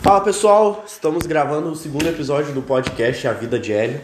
[0.00, 4.00] Fala pessoal, estamos gravando o segundo episódio do podcast A Vida de Hélio.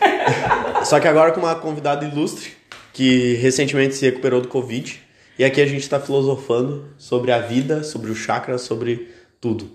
[0.84, 2.52] Só que agora com uma convidada ilustre
[2.92, 5.00] que recentemente se recuperou do Covid.
[5.38, 9.10] E aqui a gente está filosofando sobre a vida, sobre o chakra, sobre
[9.40, 9.70] tudo.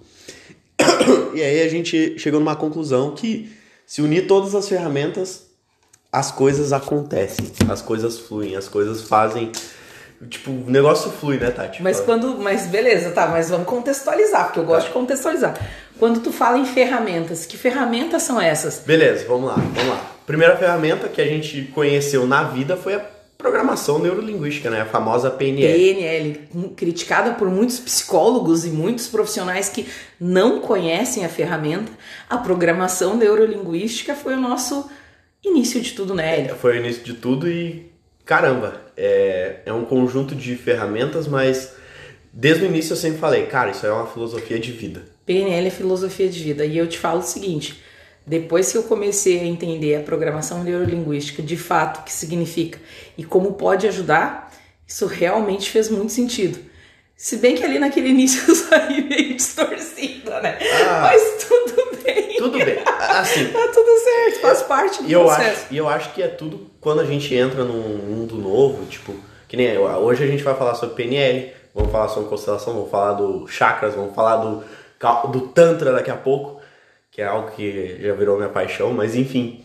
[1.33, 3.51] E aí a gente chegou numa conclusão que
[3.85, 5.47] se unir todas as ferramentas,
[6.11, 9.51] as coisas acontecem, as coisas fluem, as coisas fazem.
[10.29, 11.81] Tipo, o negócio flui, né, Tati?
[11.81, 12.37] Mas quando.
[12.37, 15.57] Mas beleza, tá, mas vamos contextualizar, porque eu gosto de contextualizar.
[15.97, 18.83] Quando tu fala em ferramentas, que ferramentas são essas?
[18.85, 20.11] Beleza, vamos lá, vamos lá.
[20.25, 23.05] Primeira ferramenta que a gente conheceu na vida foi a
[23.41, 24.81] programação neurolinguística, né?
[24.81, 25.73] A famosa PNL.
[25.73, 29.87] PNL, criticada por muitos psicólogos e muitos profissionais que
[30.19, 31.91] não conhecem a ferramenta.
[32.29, 34.89] A programação neurolinguística foi o nosso
[35.43, 36.55] início de tudo, né, Hélio?
[36.55, 37.90] Foi o início de tudo e
[38.25, 41.73] caramba, é, é um conjunto de ferramentas, mas
[42.31, 45.03] desde o início eu sempre falei, cara, isso é uma filosofia de vida.
[45.25, 46.65] PNL é filosofia de vida.
[46.65, 47.81] E eu te falo o seguinte:
[48.25, 52.79] depois que eu comecei a entender a programação neurolinguística de fato, o que significa
[53.17, 54.51] e como pode ajudar,
[54.87, 56.70] isso realmente fez muito sentido.
[57.21, 60.57] Se bem que ali naquele início eu saí meio distorcida, né?
[60.87, 62.35] Ah, Mas tudo bem.
[62.35, 62.79] Tudo bem.
[63.09, 63.45] Assim.
[63.49, 65.65] tá tudo certo, faz parte do e eu processo.
[65.65, 69.13] Acho, e eu acho que é tudo quando a gente entra num mundo novo, tipo,
[69.47, 73.13] que nem hoje a gente vai falar sobre PNL, vamos falar sobre constelação, vamos falar
[73.13, 74.63] do chakras, vamos falar do,
[75.31, 76.59] do Tantra daqui a pouco
[77.11, 79.63] que é algo que já virou minha paixão, mas enfim.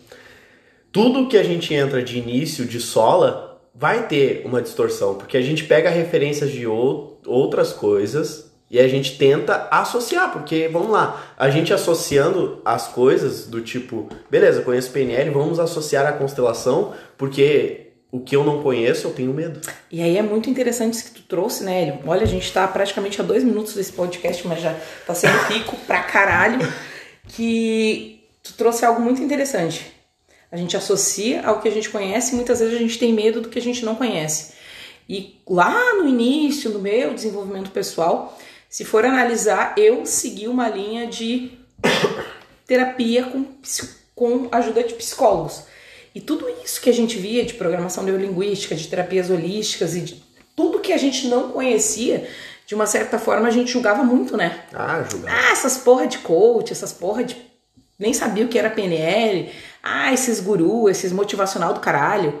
[0.91, 3.46] Tudo que a gente entra de início, de sola,
[3.79, 9.17] vai ter uma distorção, porque a gente pega referências de outras coisas e a gente
[9.17, 15.29] tenta associar, porque vamos lá, a gente associando as coisas do tipo, beleza, conheço PNL,
[15.29, 19.61] vamos associar a constelação, porque o que eu não conheço, eu tenho medo.
[19.91, 21.99] E aí é muito interessante isso que tu trouxe, né, Hélio?
[22.07, 25.75] Olha, a gente tá praticamente a dois minutos desse podcast, mas já tá sendo rico
[25.85, 26.59] pra caralho
[27.27, 29.96] que tu trouxe algo muito interessante.
[30.51, 33.41] A gente associa ao que a gente conhece e muitas vezes a gente tem medo
[33.41, 34.53] do que a gente não conhece.
[35.09, 38.37] E lá no início do meu desenvolvimento pessoal,
[38.69, 41.51] se for analisar, eu segui uma linha de
[42.65, 43.45] terapia com,
[44.13, 45.63] com ajuda de psicólogos.
[46.13, 50.23] E tudo isso que a gente via de programação neurolinguística, de terapias holísticas e de
[50.55, 52.27] tudo que a gente não conhecia,
[52.65, 54.63] de uma certa forma a gente julgava muito, né?
[54.73, 55.37] Ah, julgava.
[55.37, 57.37] Ah, essas porra de coach, essas porra de.
[57.97, 59.49] Nem sabia o que era PNL.
[59.89, 62.39] Ah, esses guru, esses motivacional do caralho.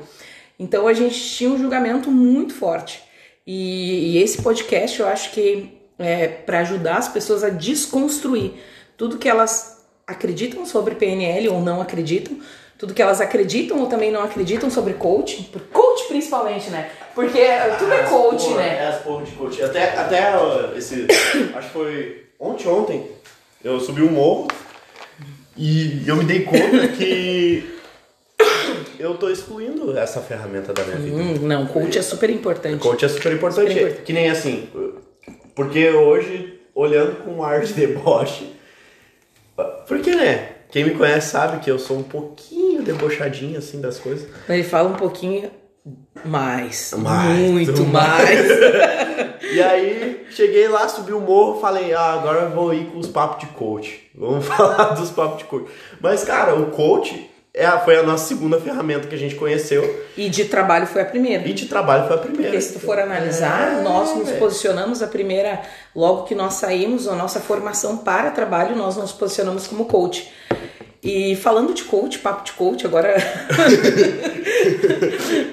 [0.59, 3.03] Então a gente tinha um julgamento muito forte.
[3.45, 8.53] E, e esse podcast eu acho que é para ajudar as pessoas a desconstruir
[8.97, 12.37] tudo que elas acreditam sobre PNL ou não acreditam,
[12.77, 16.89] tudo que elas acreditam ou também não acreditam sobre coaching, coach principalmente, né?
[17.15, 17.39] Porque
[17.79, 18.77] tudo é coach, porra, né?
[18.83, 19.63] É as porra de coach.
[19.63, 20.33] Até, até
[20.75, 21.07] esse.
[21.55, 23.11] acho que foi ontem, ontem.
[23.63, 24.47] Eu subi um morro
[25.57, 27.77] e eu me dei conta que
[28.99, 31.15] eu tô excluindo essa ferramenta da minha vida.
[31.15, 32.79] Hum, não, coach é super importante.
[32.79, 33.69] Coach é super importante.
[33.69, 34.05] Super importante.
[34.05, 34.69] Que nem assim.
[35.55, 38.53] Porque hoje, olhando com um ar de deboche.
[39.87, 40.49] Porque, né?
[40.69, 44.27] Quem me conhece sabe que eu sou um pouquinho debochadinho assim das coisas.
[44.49, 45.49] Ele fala um pouquinho
[46.25, 46.93] mais.
[46.97, 48.47] mais muito mais.
[49.53, 53.07] e aí, cheguei lá, subi o morro, falei, ah, agora eu vou ir com os
[53.07, 54.09] papos de coach.
[54.15, 55.69] Vamos falar dos papos de coach.
[56.01, 60.05] Mas, cara, o coach é, foi a nossa segunda ferramenta que a gente conheceu.
[60.15, 61.47] E de trabalho foi a primeira.
[61.47, 62.51] E de trabalho foi a primeira.
[62.51, 65.61] Porque se tu for analisar, é, nós nos posicionamos a primeira,
[65.95, 70.31] logo que nós saímos, a nossa formação para trabalho, nós nos posicionamos como coach.
[71.03, 73.15] E falando de coach, papo de coach, agora.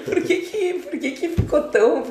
[0.05, 2.03] por que que, por que que ficou tão,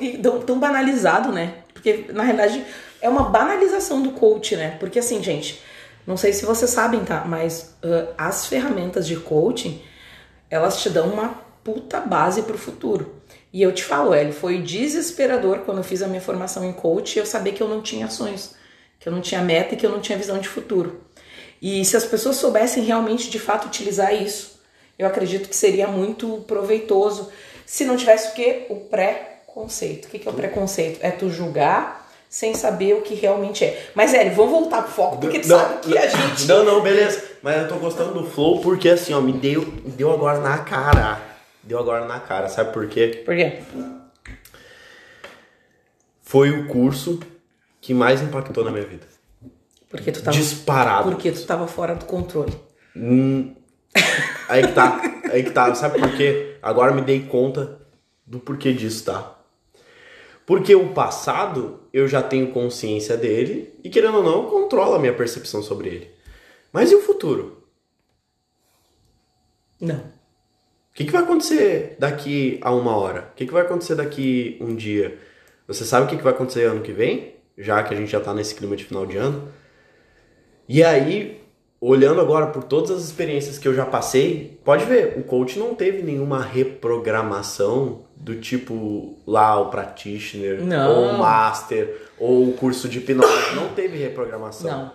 [0.45, 1.55] tão banalizado, né?
[1.85, 2.65] Porque, na realidade,
[3.03, 4.79] é uma banalização do coach, né?
[4.81, 5.61] Porque, assim, gente,
[6.07, 7.27] não sei se vocês sabem, tá?
[7.27, 9.83] Mas uh, as ferramentas de coaching,
[10.49, 11.29] elas te dão uma
[11.63, 13.17] puta base pro futuro.
[13.53, 17.19] E eu te falo, Eli, foi desesperador quando eu fiz a minha formação em coach
[17.19, 18.55] eu saber que eu não tinha sonhos,
[18.99, 21.03] que eu não tinha meta e que eu não tinha visão de futuro.
[21.61, 24.59] E se as pessoas soubessem realmente de fato utilizar isso,
[24.99, 27.31] eu acredito que seria muito proveitoso.
[27.67, 28.67] Se não tivesse o quê?
[28.71, 28.77] O
[29.55, 30.09] pré-conceito.
[30.09, 30.99] O que é o preconceito?
[31.01, 33.91] É tu julgar sem saber o que realmente é.
[33.95, 36.47] Mas, Hélio, vamos voltar pro foco, porque tu não, sabe que a gente.
[36.47, 37.23] Não, não, beleza.
[37.41, 40.59] Mas eu tô gostando do flow porque assim, ó, me deu, me deu agora na
[40.59, 41.21] cara.
[41.63, 43.23] Deu agora na cara, sabe por quê?
[43.25, 43.63] Por quê?
[46.23, 47.21] Foi o curso
[47.81, 49.07] que mais impactou na minha vida.
[49.89, 51.11] Porque tu tava, Disparado.
[51.11, 52.53] Porque tu tava fora do controle.
[52.97, 53.55] Hum,
[54.49, 55.01] aí que tá.
[55.31, 55.73] Aí que tá.
[55.75, 56.57] Sabe por quê?
[56.61, 57.79] Agora me dei conta
[58.27, 59.34] do porquê disso, tá?
[60.47, 65.15] Porque o passado, eu já tenho consciência dele e, querendo ou não, controla a minha
[65.15, 66.11] percepção sobre ele.
[66.73, 67.65] Mas e o futuro?
[69.81, 69.97] Não.
[69.97, 73.31] O que, que vai acontecer daqui a uma hora?
[73.33, 75.19] O que, que vai acontecer daqui um dia?
[75.67, 77.35] Você sabe o que, que vai acontecer ano que vem?
[77.57, 79.49] Já que a gente já tá nesse clima de final de ano.
[80.69, 81.43] E aí,
[81.81, 85.75] olhando agora por todas as experiências que eu já passei, pode ver, o coach não
[85.75, 90.91] teve nenhuma reprogramação do tipo lá o practitioner, Não.
[90.91, 93.55] ou o master, ou o curso de hipnose.
[93.55, 94.71] Não teve reprogramação.
[94.71, 94.93] Não.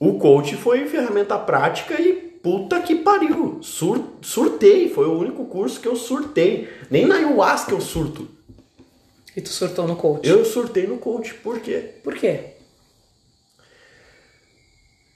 [0.00, 3.58] O coach foi ferramenta prática e puta que pariu.
[3.60, 6.66] Sur surtei, foi o único curso que eu surtei.
[6.90, 8.26] Nem na ayahuasca eu surto.
[9.36, 10.26] E tu surtou no coach.
[10.26, 11.34] Eu surtei no coach.
[11.34, 11.96] Por quê?
[12.02, 12.54] Por quê?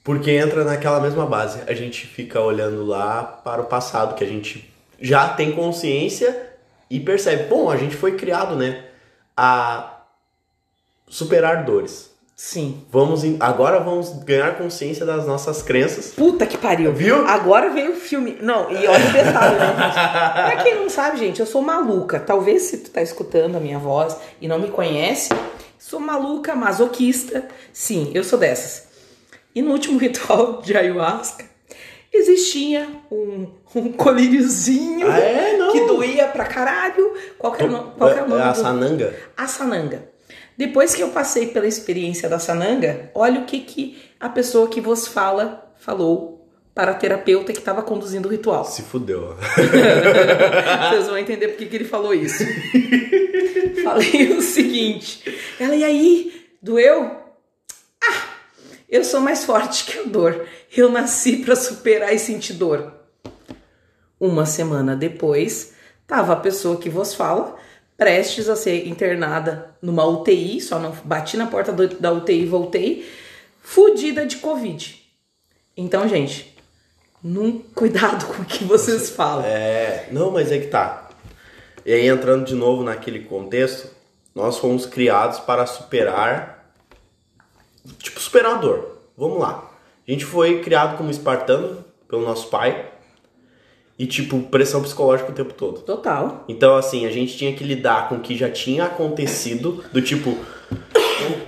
[0.04, 1.62] Porque entra naquela mesma base.
[1.66, 6.51] A gente fica olhando lá para o passado, que a gente já tem consciência
[6.96, 7.44] e percebe.
[7.44, 8.84] Bom, a gente foi criado, né?
[9.36, 10.00] A
[11.08, 12.10] superar dores.
[12.34, 12.84] Sim.
[12.90, 16.08] Vamos em- agora vamos ganhar consciência das nossas crenças.
[16.08, 16.92] Puta que pariu.
[16.92, 17.26] Viu?
[17.26, 18.36] Agora veio o filme.
[18.40, 19.94] Não, e olha o detalhe, né, gente?
[20.54, 22.18] Pra quem não sabe, gente, eu sou maluca.
[22.18, 25.28] Talvez se tu tá escutando a minha voz e não me conhece,
[25.78, 27.46] sou maluca, masoquista.
[27.72, 28.88] Sim, eu sou dessas.
[29.54, 31.44] E no último ritual de ayahuasca,
[32.12, 35.56] existia um, um colíriozinho Ah, é?
[35.73, 37.12] Que doía pra caralho.
[37.38, 39.14] Qual que é o no- qual que é o nome É a do- sananga.
[39.37, 40.09] a sananga.
[40.56, 44.81] Depois que eu passei pela experiência da sananga, olha o que, que a pessoa que
[44.81, 48.64] vos fala falou para a terapeuta que estava conduzindo o ritual.
[48.64, 49.35] Se fudeu.
[50.91, 52.44] Vocês vão entender por que que ele falou isso.
[53.82, 55.23] Falei o seguinte:
[55.59, 56.32] ela, e aí?
[56.62, 57.11] Doeu?
[58.03, 58.23] Ah,
[58.92, 60.46] eu sou mais forte que a dor.
[60.76, 62.92] Eu nasci para superar e sentir dor.
[64.20, 65.72] Uma semana depois,
[66.06, 67.56] tava a pessoa que vos fala
[67.96, 72.46] prestes a ser internada numa UTI, só não bati na porta do- da UTI e
[72.46, 73.08] voltei,
[73.62, 75.00] fudida de Covid.
[75.76, 76.56] Então, gente,
[77.22, 79.44] num cuidado com o que vocês falam.
[79.44, 81.08] É, não, mas é que tá.
[81.86, 83.88] E aí entrando de novo naquele contexto,
[84.34, 86.62] nós fomos criados para superar,
[87.99, 88.99] tipo, superar a dor.
[89.17, 89.70] Vamos lá.
[90.06, 92.90] A gente foi criado como espartano pelo nosso pai
[93.99, 95.81] e tipo pressão psicológica o tempo todo.
[95.81, 96.44] Total.
[96.49, 100.37] Então, assim, a gente tinha que lidar com o que já tinha acontecido, do tipo.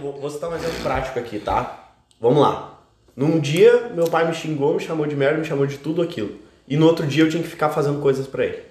[0.00, 1.94] Vou, vou- citar um exemplo prático aqui, tá?
[2.20, 2.80] Vamos lá.
[3.16, 6.36] Num dia, meu pai me xingou, me chamou de merda, me chamou de tudo aquilo.
[6.68, 8.62] E no outro dia eu tinha que ficar fazendo coisas pra ele.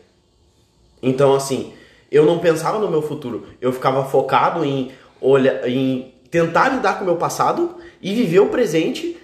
[1.01, 1.73] Então, assim,
[2.11, 3.47] eu não pensava no meu futuro.
[3.59, 8.47] Eu ficava focado em, olha, em tentar lidar com o meu passado e viver o
[8.47, 9.15] presente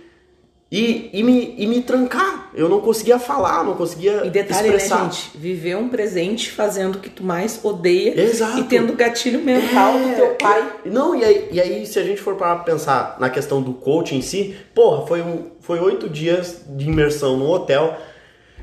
[0.72, 2.52] e, e, me, e me trancar.
[2.54, 5.06] Eu não conseguia falar, não conseguia E detalhe, expressar.
[5.06, 5.32] né, gente?
[5.36, 8.60] Viver um presente fazendo o que tu mais odeia Exato.
[8.60, 10.72] e tendo gatilho mental do É, teu pai.
[10.86, 14.18] Não, e aí, e aí, se a gente for para pensar na questão do coaching
[14.18, 17.98] em si, porra, foi, um, foi oito dias de imersão no hotel,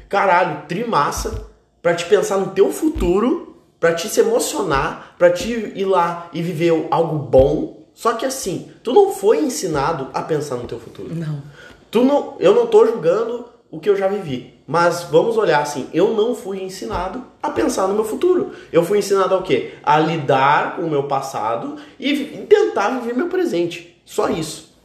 [0.09, 1.49] caralho, trimassa,
[1.83, 6.41] pra te pensar no teu futuro, pra te se emocionar, pra te ir lá e
[6.41, 7.76] viver algo bom.
[7.97, 11.15] Só que assim, tu não foi ensinado a pensar no teu futuro.
[11.15, 11.43] Não.
[11.91, 15.89] Tu não, eu não tô julgando o que eu já vivi, mas vamos olhar assim,
[15.95, 18.53] eu não fui ensinado a pensar no meu futuro.
[18.71, 19.73] Eu fui ensinado ao quê?
[19.83, 23.99] A lidar com o meu passado e, tentar viver meu presente.
[24.05, 24.77] Só isso.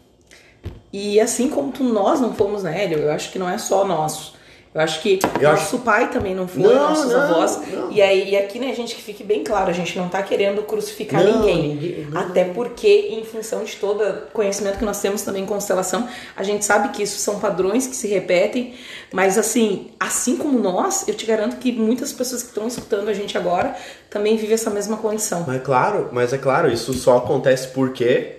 [0.93, 2.99] E assim como tu, nós não fomos, né, Hélio?
[2.99, 4.35] Eu acho que não é só nosso.
[4.73, 7.59] Eu acho que Eu nosso pai também não foi, Não, nossos não, avós.
[7.67, 7.91] não.
[7.91, 10.63] E aí, e aqui, né, gente, que fique bem claro, a gente não tá querendo
[10.63, 11.75] crucificar ninguém.
[11.75, 12.07] ninguém-.
[12.15, 16.63] Até porque, em função de todo conhecimento que nós temos também em constelação, a gente
[16.63, 18.73] sabe que isso são padrões que se repetem.
[19.11, 23.13] Mas assim, assim como nós, eu te garanto que muitas pessoas que estão escutando a
[23.13, 23.75] gente agora
[24.09, 25.43] também vivem essa mesma condição.
[25.45, 28.37] Mas é claro, mas é claro, isso só acontece porque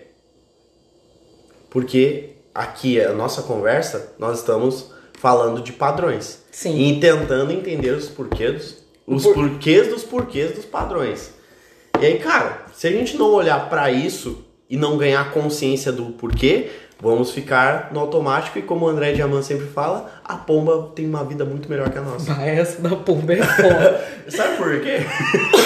[1.69, 4.91] porque aqui a nossa conversa nós estamos
[5.23, 6.43] falando de padrões.
[6.51, 6.77] Sim.
[6.77, 11.31] E tentando entender os porquês, os Por- porquês dos porquês dos padrões.
[12.01, 16.07] E aí, cara, se a gente não olhar pra isso e não ganhar consciência do
[16.07, 16.71] porquê,
[17.03, 21.25] vamos ficar no automático e como o André Diamant sempre fala, a pomba tem uma
[21.25, 22.33] vida muito melhor que a nossa.
[22.33, 24.05] Ah, essa da pomba é foda.
[24.31, 24.99] Sabe por quê?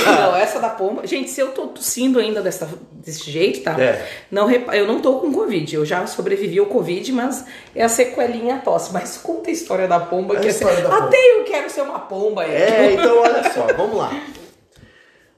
[0.06, 1.06] Não, essa da pomba.
[1.06, 3.78] Gente, se eu tô tossindo ainda dessa, desse jeito, tá?
[3.78, 4.08] É.
[4.30, 5.74] Não repa- Eu não tô com Covid.
[5.76, 8.90] Eu já sobrevivi ao Covid, mas é a sequelinha a tosse.
[8.94, 10.34] Mas conta a história da pomba.
[10.34, 11.04] É a que é história da pomba.
[11.04, 12.44] Até eu quero ser uma pomba.
[12.46, 14.10] É, então olha só, vamos lá.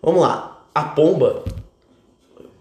[0.01, 0.63] Vamos lá.
[0.73, 1.43] A pomba,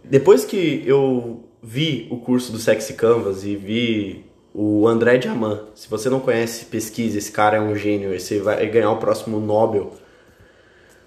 [0.04, 5.90] depois que eu vi o curso do Sexy Canvas e vi o André Diamant, se
[5.90, 9.94] você não conhece, pesquise, esse cara é um gênio, esse vai ganhar o próximo Nobel,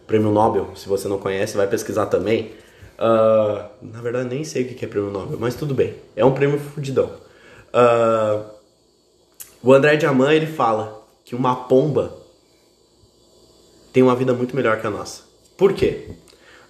[0.06, 2.52] prêmio Nobel, se você não conhece, vai pesquisar também.
[2.98, 5.94] Uh, na verdade, nem sei o que é prêmio Nobel, mas tudo bem.
[6.14, 7.10] É um prêmio fudidão.
[7.72, 8.44] Uh,
[9.62, 12.14] o André Diamant, ele fala que uma pomba
[13.94, 15.22] tem uma vida muito melhor que a nossa.
[15.56, 16.10] Por quê?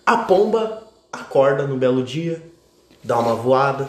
[0.06, 2.50] A pomba acorda no belo dia,
[3.02, 3.88] dá uma voada,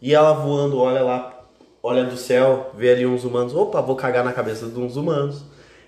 [0.00, 1.40] e ela voando, olha lá,
[1.82, 5.42] olha do céu, vê ali uns humanos, opa, vou cagar na cabeça de uns humanos.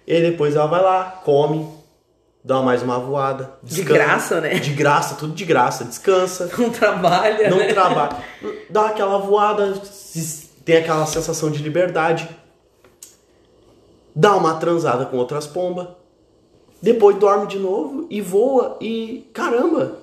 [0.07, 1.69] E depois ela vai lá, come,
[2.43, 3.53] dá mais uma voada.
[3.63, 4.55] Descansa, de graça, né?
[4.59, 6.51] De graça, tudo de graça, descansa.
[6.57, 7.73] Não trabalha, Não né?
[7.73, 8.17] trabalha.
[8.71, 9.75] Dá aquela voada,
[10.65, 12.29] tem aquela sensação de liberdade.
[14.15, 15.89] Dá uma transada com outras pombas.
[16.81, 19.97] Depois dorme de novo e voa e caramba.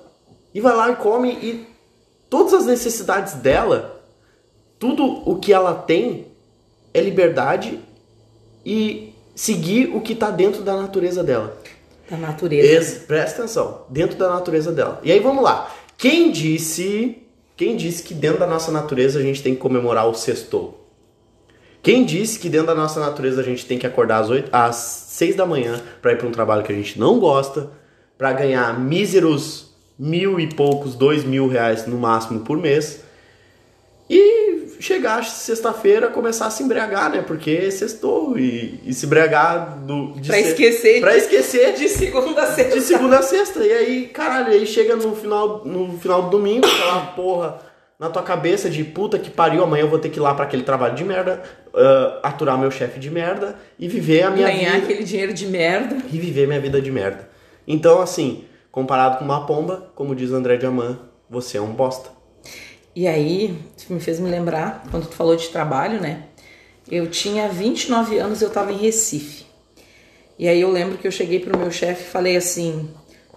[0.54, 1.75] E vai lá e come e
[2.28, 4.02] todas as necessidades dela,
[4.78, 6.26] tudo o que ela tem
[6.92, 7.78] é liberdade
[8.64, 11.56] e seguir o que está dentro da natureza dela.
[12.10, 13.00] Da natureza.
[13.06, 15.00] presta atenção, dentro da natureza dela.
[15.02, 15.74] E aí vamos lá.
[15.98, 17.18] Quem disse,
[17.56, 20.86] quem disse que dentro da nossa natureza a gente tem que comemorar o sextou?
[21.82, 24.76] Quem disse que dentro da nossa natureza a gente tem que acordar às, 8, às
[24.76, 27.70] 6 da manhã para ir para um trabalho que a gente não gosta,
[28.18, 33.00] para ganhar míseros mil e poucos, dois mil reais no máximo por mês,
[34.08, 37.22] e chegar sexta-feira começar a se embriagar, né?
[37.22, 41.00] Porque sextou e, e se embriagar do, de pra esquecer.
[41.00, 41.74] Pra esquecer.
[41.74, 42.78] De segunda a sexta.
[42.78, 43.64] De segunda a sexta.
[43.64, 47.58] E aí, caralho, aí chega no final, no final do domingo, aquela porra
[47.98, 50.44] na tua cabeça de puta que pariu, amanhã eu vou ter que ir lá para
[50.44, 54.58] aquele trabalho de merda, uh, aturar meu chefe de merda e viver a minha Ganhar
[54.58, 54.70] vida.
[54.72, 55.96] Ganhar aquele dinheiro de merda.
[56.12, 57.28] E viver minha vida de merda.
[57.66, 58.44] Então, assim,
[58.76, 60.98] comparado com uma pomba, como diz André Diamant,
[61.30, 62.10] você é um bosta.
[62.94, 66.24] E aí, me fez me lembrar, quando tu falou de trabalho, né?
[66.86, 69.46] Eu tinha 29 anos, eu tava em Recife.
[70.38, 72.90] E aí eu lembro que eu cheguei pro meu chefe e falei assim: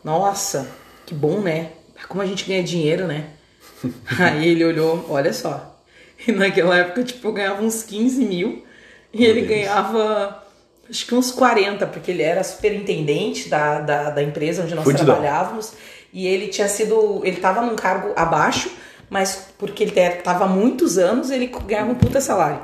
[0.04, 0.70] Nossa,
[1.06, 1.72] que bom, né?
[2.10, 3.30] Como a gente ganha dinheiro, né?
[4.20, 5.82] aí ele olhou: Olha só.
[6.28, 8.66] E naquela época, tipo, eu ganhava uns 15 mil
[9.14, 10.44] e ele ganhava
[10.90, 15.74] acho que uns 40, porque ele era superintendente da, da, da empresa onde nós trabalhávamos.
[16.12, 17.22] E ele tinha sido.
[17.24, 18.72] Ele tava num cargo abaixo,
[19.10, 19.92] mas porque ele
[20.24, 22.62] tava há muitos anos, ele ganhava um puta salário.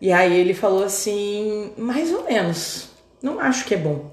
[0.00, 2.88] E aí ele falou assim, mais ou menos,
[3.22, 4.10] não acho que é bom.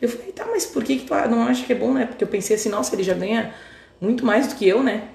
[0.00, 2.06] Eu falei, tá, mas por que, que tu não acha que é bom, né?
[2.06, 3.52] Porque eu pensei assim, nossa, ele já ganha
[4.00, 5.08] muito mais do que eu, né?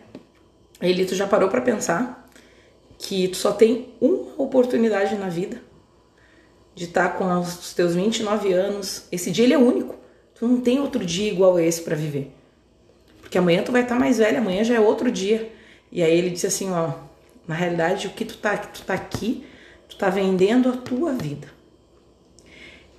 [0.81, 2.27] Ele, tu já parou para pensar
[2.97, 5.68] que tu só tem uma oportunidade na vida
[6.79, 9.03] de estar tá com os teus 29 anos.
[9.11, 9.95] Esse dia ele é único.
[10.33, 12.31] Tu não tem outro dia igual a esse para viver.
[13.19, 15.51] Porque amanhã tu vai estar tá mais velho, amanhã já é outro dia.
[15.91, 16.93] E aí ele disse assim, ó,
[17.45, 19.43] na realidade o que tu tá, tu tá aqui,
[19.89, 21.49] tu tá vendendo a tua vida.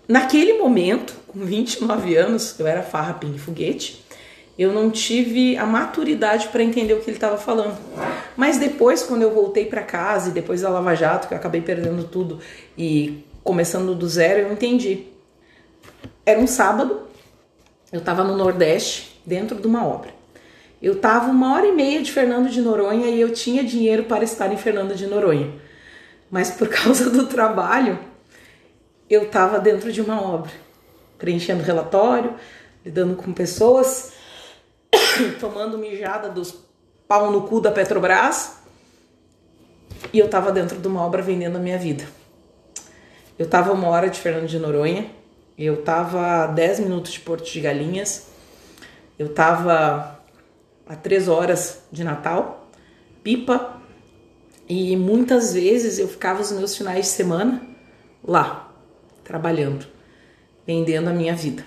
[0.07, 4.05] Naquele momento, com 29 anos, eu era farra, pingue foguete,
[4.59, 7.79] eu não tive a maturidade para entender o que ele estava falando.
[8.37, 11.63] Mas depois, quando eu voltei para casa e depois da Lava Jato, que eu acabei
[11.63, 12.41] perdendo tudo
[12.77, 15.07] e começando do zero, eu entendi.
[16.25, 17.03] Era um sábado,
[17.93, 20.11] eu estava no Nordeste, dentro de uma obra.
[20.81, 24.25] Eu estava uma hora e meia de Fernando de Noronha e eu tinha dinheiro para
[24.25, 25.53] estar em Fernando de Noronha.
[26.31, 27.99] Mas por causa do trabalho,
[29.09, 30.51] eu estava dentro de uma obra,
[31.19, 32.35] preenchendo relatório,
[32.85, 34.13] lidando com pessoas,
[35.39, 36.55] tomando mijada dos
[37.07, 38.59] pau no cu da Petrobras.
[40.13, 42.05] E eu estava dentro de uma obra vendendo a minha vida.
[43.41, 45.07] Eu estava uma hora de Fernando de Noronha,
[45.57, 48.27] eu estava a 10 minutos de Porto de Galinhas,
[49.19, 50.21] eu estava
[50.87, 52.69] a 3 horas de Natal,
[53.25, 53.81] pipa,
[54.69, 57.63] e muitas vezes eu ficava os meus finais de semana
[58.23, 58.71] lá,
[59.25, 59.87] trabalhando,
[60.67, 61.65] vendendo a minha vida.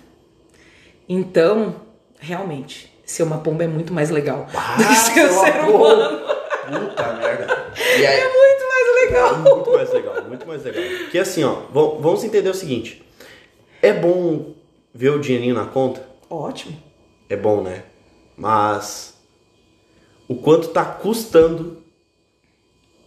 [1.10, 1.78] Então,
[2.20, 6.20] realmente, ser uma pomba é muito mais legal ah, do que ser um ser humano.
[6.68, 7.66] Puta merda.
[7.76, 8.73] Aí, é muito
[9.06, 9.36] legal.
[9.36, 10.84] É muito mais legal, muito mais legal.
[11.04, 13.04] Porque assim, ó, vamos entender o seguinte.
[13.82, 14.54] É bom
[14.94, 16.06] ver o dinheirinho na conta?
[16.30, 16.78] Ótimo.
[17.30, 17.84] É bom, né?
[18.38, 19.14] Mas
[20.28, 21.84] o quanto tá custando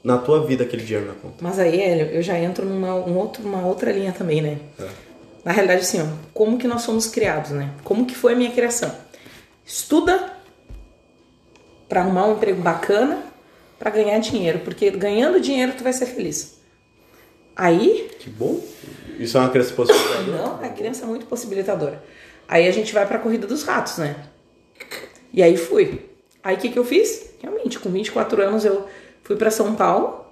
[0.02, 1.36] na tua vida aquele dinheiro na conta?
[1.40, 4.58] Mas aí, Hélio, eu já entro numa um outro, uma outra linha também, né?
[4.78, 4.88] É.
[5.44, 7.72] Na realidade, assim, ó, como que nós somos criados, né?
[7.84, 8.92] Como que foi a minha criação?
[9.64, 10.32] Estuda
[11.88, 13.22] para arrumar um emprego bacana,
[13.78, 16.58] para ganhar dinheiro, porque ganhando dinheiro tu vai ser feliz.
[17.54, 18.10] Aí.
[18.18, 18.60] Que bom.
[19.18, 20.26] Isso é uma criança possibilitadora?
[20.36, 22.02] Não, a criança é muito possibilitadora.
[22.48, 24.16] Aí a gente vai pra corrida dos ratos, né?
[25.32, 26.06] E aí fui.
[26.42, 27.30] Aí o que, que eu fiz?
[27.40, 28.86] Realmente, com 24 anos eu
[29.22, 30.24] fui para São Paulo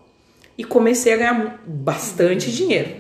[0.57, 2.95] e comecei a ganhar bastante dinheiro.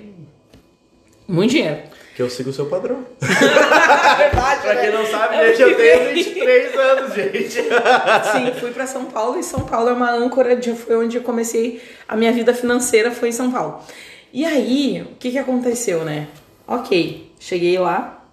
[1.28, 1.82] Muito dinheiro.
[2.14, 3.04] Que eu sigo o seu padrão.
[3.21, 4.97] Verdade, pra quem né?
[4.97, 6.14] não sabe, É gente, eu tenho vem.
[6.14, 7.50] 23 anos, gente.
[8.33, 11.23] Sim, fui pra São Paulo e São Paulo é uma âncora de foi onde eu
[11.23, 13.80] comecei a minha vida financeira foi em São Paulo.
[14.33, 16.28] E aí, o que que aconteceu, né?
[16.66, 18.25] OK, cheguei lá.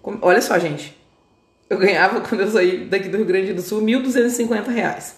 [0.00, 0.96] com- Olha só, gente.
[1.68, 5.16] Eu ganhava quando eu saí daqui do Rio Grande do Sul 1.250 reais.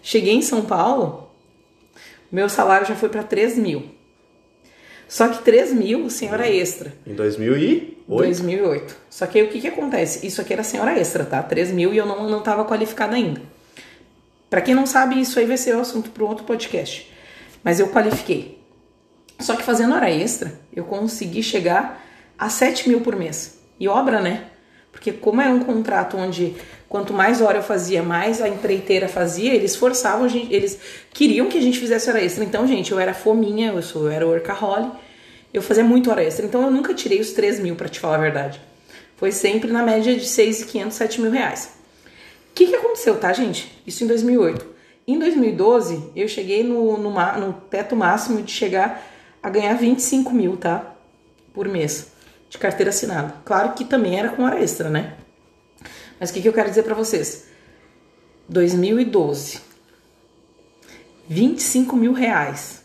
[0.00, 1.28] Cheguei em São Paulo,
[2.30, 3.84] meu salário já foi para 3 mil.
[5.12, 6.90] Só que 3 mil sem hora extra.
[7.06, 8.04] Em 2008?
[8.08, 8.96] 2008.
[9.10, 10.26] Só que aí o que que acontece?
[10.26, 11.42] Isso aqui era sem hora extra, tá?
[11.42, 13.42] 3 mil e eu não, não tava qualificada ainda.
[14.48, 17.12] Pra quem não sabe, isso aí vai ser o assunto para outro podcast.
[17.62, 18.58] Mas eu qualifiquei.
[19.38, 22.02] Só que fazendo hora extra, eu consegui chegar
[22.38, 23.58] a 7 mil por mês.
[23.78, 24.46] E obra, né?
[24.90, 26.54] Porque como era um contrato onde
[26.88, 30.78] quanto mais hora eu fazia, mais a empreiteira fazia, eles forçavam a gente, eles
[31.12, 32.42] queriam que a gente fizesse hora extra.
[32.42, 35.01] Então, gente, eu era fominha, eu, sou, eu era workaholic,
[35.52, 36.46] eu fazia muito hora extra.
[36.46, 38.60] Então, eu nunca tirei os 3 mil, pra te falar a verdade.
[39.16, 41.70] Foi sempre na média de 6.500, 7 mil reais.
[42.50, 43.80] O que, que aconteceu, tá, gente?
[43.86, 44.66] Isso em 2008.
[45.06, 49.06] Em 2012, eu cheguei no, no, no teto máximo de chegar
[49.42, 50.94] a ganhar 25 mil, tá?
[51.52, 52.12] Por mês,
[52.48, 53.34] de carteira assinada.
[53.44, 55.14] Claro que também era com hora extra, né?
[56.20, 57.46] Mas o que, que eu quero dizer pra vocês?
[58.48, 59.60] 2012.
[61.28, 62.81] 25 mil reais.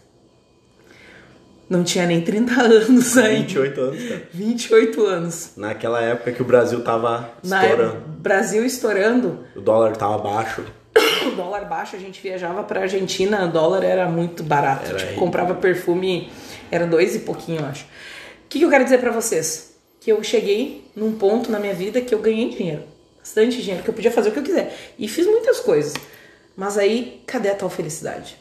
[1.70, 3.48] Não tinha nem 30 anos ainda.
[3.48, 4.22] 28 anos, cara.
[4.34, 5.52] 28 anos.
[5.58, 8.02] Naquela época que o Brasil tava Na estourando.
[8.20, 10.64] Brasil estourando, O dólar tava baixo.
[11.28, 14.90] o dólar baixo, a gente viajava pra Argentina, o dólar era muito barato.
[14.90, 15.16] Era tipo, aí.
[15.18, 16.32] comprava perfume,
[16.72, 17.84] era dois e pouquinho, eu acho.
[17.84, 19.76] O que, que eu quero dizer pra vocês?
[20.00, 22.84] Que eu cheguei num ponto na minha vida que eu ganhei dinheiro.
[23.20, 24.74] Bastante dinheiro, que eu podia fazer o que eu quiser.
[24.98, 25.94] E fiz muitas coisas.
[26.56, 28.38] Mas aí, cadê a tal felicidade?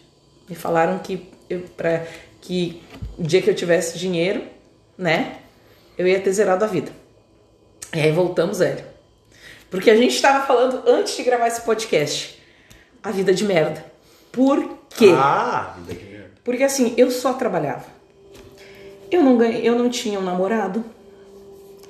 [0.49, 2.05] Me falaram que eu, pra,
[2.47, 2.81] que
[3.19, 4.45] o dia que eu tivesse dinheiro,
[4.97, 5.39] né,
[5.99, 6.93] eu ia ter zerado a vida.
[7.93, 8.85] E aí voltamos, Hélio.
[9.71, 12.41] Porque a gente estava falando antes de gravar esse podcast.
[13.03, 13.85] A vida de merda.
[14.31, 15.13] Por quê?
[15.17, 16.31] Ah, vida de merda.
[16.45, 17.87] Porque assim, eu só trabalhava.
[19.11, 20.85] Eu não ganhei, eu não tinha um namorado.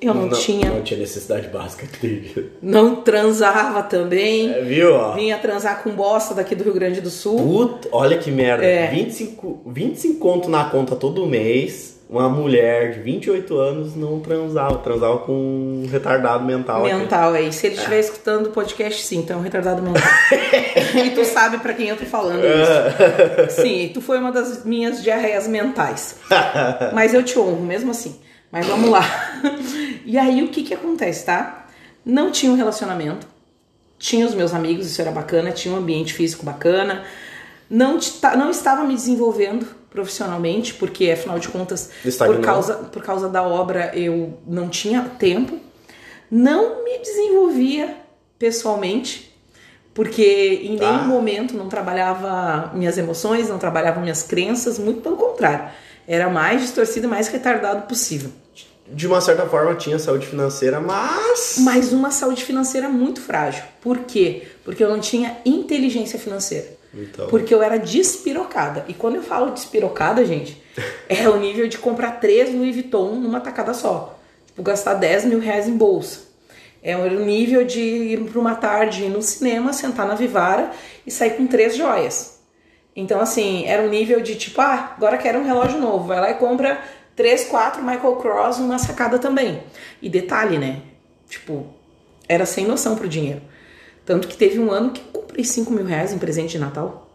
[0.00, 0.70] Eu não, tinha.
[0.70, 2.52] Não tinha necessidade básica dele.
[2.61, 4.52] Não transava também.
[4.52, 5.12] É, viu, ó?
[5.12, 7.38] Vinha transar com bosta daqui do Rio Grande do Sul.
[7.38, 8.64] Puta, olha que merda.
[8.64, 8.88] É.
[8.88, 11.96] 25, 25 conto na conta todo mês.
[12.09, 14.78] Uma mulher de 28 anos não transava.
[14.78, 16.85] Transava com um retardado mental.
[16.85, 16.94] aqui.
[16.94, 17.52] mental aí.
[17.52, 20.02] Se ele estiver escutando o podcast, sim, então é um retardado mental.
[21.04, 23.61] e tu sabe pra quem eu tô falando isso.
[23.61, 26.16] Sim, tu foi uma das minhas diarreias mentais.
[26.94, 28.14] Mas eu te honro, mesmo assim.
[28.50, 29.02] Mas vamos lá.
[30.04, 31.66] E aí, o que que acontece, tá?
[32.04, 33.26] Não tinha um relacionamento.
[33.98, 35.50] Tinha os meus amigos, isso era bacana.
[35.50, 37.04] Tinha um ambiente físico bacana.
[37.68, 42.40] Não, tá- não estava me desenvolvendo profissionalmente, porque afinal de contas, por Estagnou.
[42.40, 45.59] causa, por causa da obra, eu não tinha tempo.
[46.30, 47.96] Não me desenvolvia
[48.38, 49.35] pessoalmente,
[49.94, 51.04] porque em nenhum Ah.
[51.04, 55.70] momento não trabalhava minhas emoções, não trabalhava minhas crenças, muito pelo contrário.
[56.07, 58.31] Era mais distorcido e mais retardado possível.
[58.88, 61.57] De uma certa forma tinha saúde financeira, mas.
[61.59, 63.64] Mas uma saúde financeira muito frágil.
[63.81, 64.47] Por quê?
[64.64, 66.77] Porque eu não tinha inteligência financeira.
[66.95, 67.27] Então.
[67.27, 68.85] Porque eu era despirocada.
[68.88, 70.62] E quando eu falo despirocada, gente,
[71.09, 74.19] é o nível de comprar três Louis Vuitton numa tacada só.
[74.47, 76.21] Tipo, gastar 10 mil reais em bolsa.
[76.83, 80.71] É o nível de ir pra uma tarde ir no cinema, sentar na Vivara
[81.05, 82.36] e sair com três joias.
[82.96, 86.06] Então, assim, era um nível de tipo, ah, agora quero um relógio novo.
[86.06, 86.82] Vai lá e compra
[87.14, 89.62] três, quatro Michael Cross numa sacada também.
[90.00, 90.80] E detalhe, né?
[91.28, 91.66] Tipo,
[92.26, 93.42] era sem noção pro dinheiro.
[94.06, 97.11] Tanto que teve um ano que comprei 5 mil reais em presente de Natal.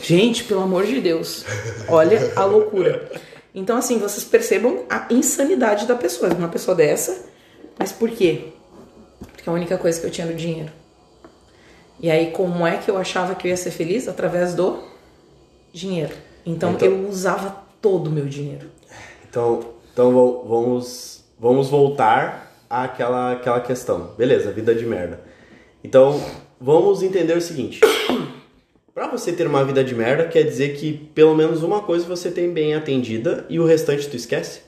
[0.00, 1.44] Gente, pelo amor de Deus.
[1.86, 3.10] Olha a loucura.
[3.54, 6.32] Então, assim, vocês percebam a insanidade da pessoa.
[6.32, 7.26] Uma pessoa dessa.
[7.78, 8.52] Mas por quê?
[9.32, 10.72] Porque a única coisa que eu tinha era o dinheiro.
[12.00, 14.06] E aí, como é que eu achava que eu ia ser feliz?
[14.08, 14.78] Através do
[15.72, 16.14] dinheiro.
[16.46, 18.68] Então, Então- eu usava todo o meu dinheiro.
[19.28, 19.60] Então,
[19.92, 20.12] então
[20.46, 24.12] vamos, vamos voltar àquela, àquela questão.
[24.16, 25.20] Beleza, vida de merda.
[25.82, 26.20] Então,
[26.60, 27.80] vamos entender o seguinte.
[28.94, 32.32] Pra você ter uma vida de merda, quer dizer que pelo menos uma coisa você
[32.32, 34.62] tem bem atendida e o restante tu esquece?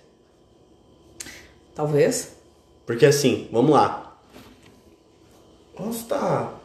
[1.74, 2.36] Talvez.
[2.86, 4.16] Porque assim, vamos lá.
[5.78, 6.59] Nossa, tá.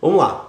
[0.00, 0.44] Vamos lá.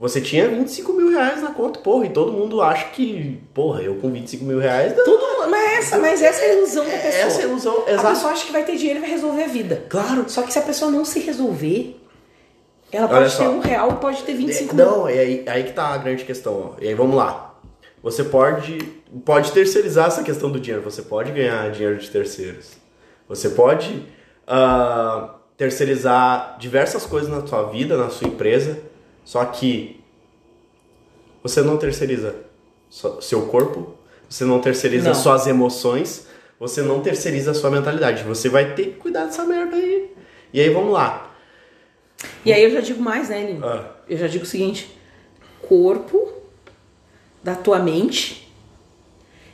[0.00, 3.96] Você tinha 25 mil reais na conta, porra, e todo mundo acha que, porra, eu
[3.96, 4.96] com 25 mil reais.
[4.96, 7.12] Não, Tudo, mas, essa, mas essa é a ilusão da pessoa.
[7.12, 8.08] essa é a ilusão, A exato.
[8.08, 9.84] pessoa acha que vai ter dinheiro e vai resolver a vida.
[9.88, 10.24] Claro.
[10.28, 12.00] Só que se a pessoa não se resolver,
[12.92, 14.86] ela pode ter um real e pode ter 25 mil.
[14.86, 16.74] Não, é aí, aí que tá a grande questão.
[16.76, 16.80] Ó.
[16.80, 17.54] E aí vamos lá.
[18.00, 18.78] Você pode,
[19.24, 20.82] pode terceirizar essa questão do dinheiro.
[20.88, 22.70] Você pode ganhar dinheiro de terceiros.
[23.28, 24.06] Você pode
[24.46, 28.80] ah, terceirizar diversas coisas na sua vida, na sua empresa,
[29.24, 30.00] só que
[31.42, 32.34] você não terceiriza
[33.20, 33.94] seu corpo,
[34.28, 35.14] você não terceiriza Não.
[35.14, 36.26] suas emoções,
[36.60, 38.22] você não terceiriza sua mentalidade.
[38.22, 40.14] Você vai ter que cuidar dessa merda aí.
[40.52, 41.34] E aí vamos lá.
[42.44, 43.66] E aí eu já digo mais, né, Lino?
[43.66, 43.96] Ah.
[44.08, 44.96] Eu já digo o seguinte:
[45.68, 46.32] corpo
[47.42, 48.52] da tua mente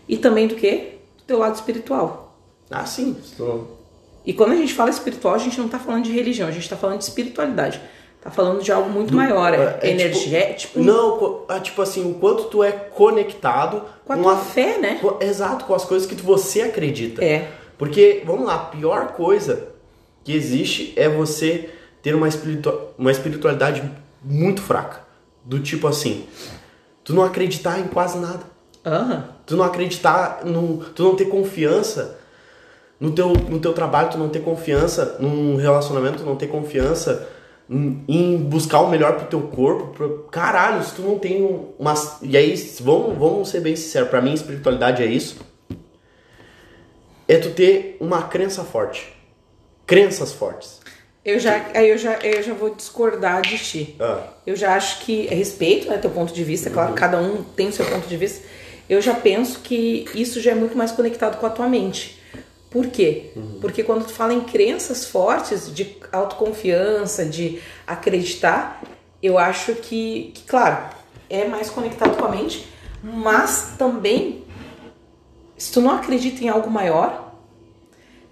[0.09, 0.99] e também do quê?
[1.19, 2.37] Do teu lado espiritual.
[2.71, 3.17] Ah, sim.
[3.39, 3.84] não-
[4.25, 6.69] E quando a gente fala espiritual, a gente não tá falando de religião, a gente
[6.69, 7.81] tá falando de espiritualidade.
[8.21, 12.11] Tá falando de algo muito maior, é, é energia, tipo, Não, co- ah, tipo assim,
[12.11, 14.99] o quanto tu é conectado com a tua fé, né?
[15.01, 17.23] com- exato, com as coisas que você acredita.
[17.23, 17.49] É.
[17.77, 19.69] Porque, vamos lá, a pior coisa
[20.25, 21.69] que existe é você
[22.03, 23.83] ter uma, espiritua- uma espiritualidade
[24.23, 25.01] muito fraca.
[25.45, 26.25] Do tipo assim,
[27.05, 28.41] tu não acreditar em quase nada.
[28.87, 29.29] Aham.
[29.45, 32.19] Tu não acreditar, no, tu não ter confiança
[33.01, 37.29] no teu, no teu trabalho, tu não ter confiança num relacionamento, tu não ter confiança
[37.69, 39.89] em, buscar o melhor pro teu corpo.
[39.89, 41.95] Pro, caralho, se tu não tem um- uma.
[42.23, 45.37] E aí, vamos, vamos ser bem sinceros, pra mim espiritualidade é isso.
[47.27, 49.13] É tu ter uma crença forte.
[49.87, 50.81] Crenças fortes.
[51.25, 53.97] Eu já, aí eu já, eu já vou discordar de ti.
[53.99, 57.43] Ah, Eu já acho que é respeito, né, teu ponto de vista, claro, cada um
[57.43, 58.45] tem o seu ponto de vista.
[58.91, 62.21] Eu já penso que isso já é muito mais conectado com a tua mente.
[62.75, 63.31] Por quê?
[63.61, 68.83] Porque quando tu fala em crenças fortes, de autoconfiança, de acreditar,
[69.23, 70.91] eu acho que, que, claro,
[71.31, 72.67] é mais conectado com a mente,
[73.01, 74.45] mas também,
[75.57, 77.33] se tu não acredita em algo maior,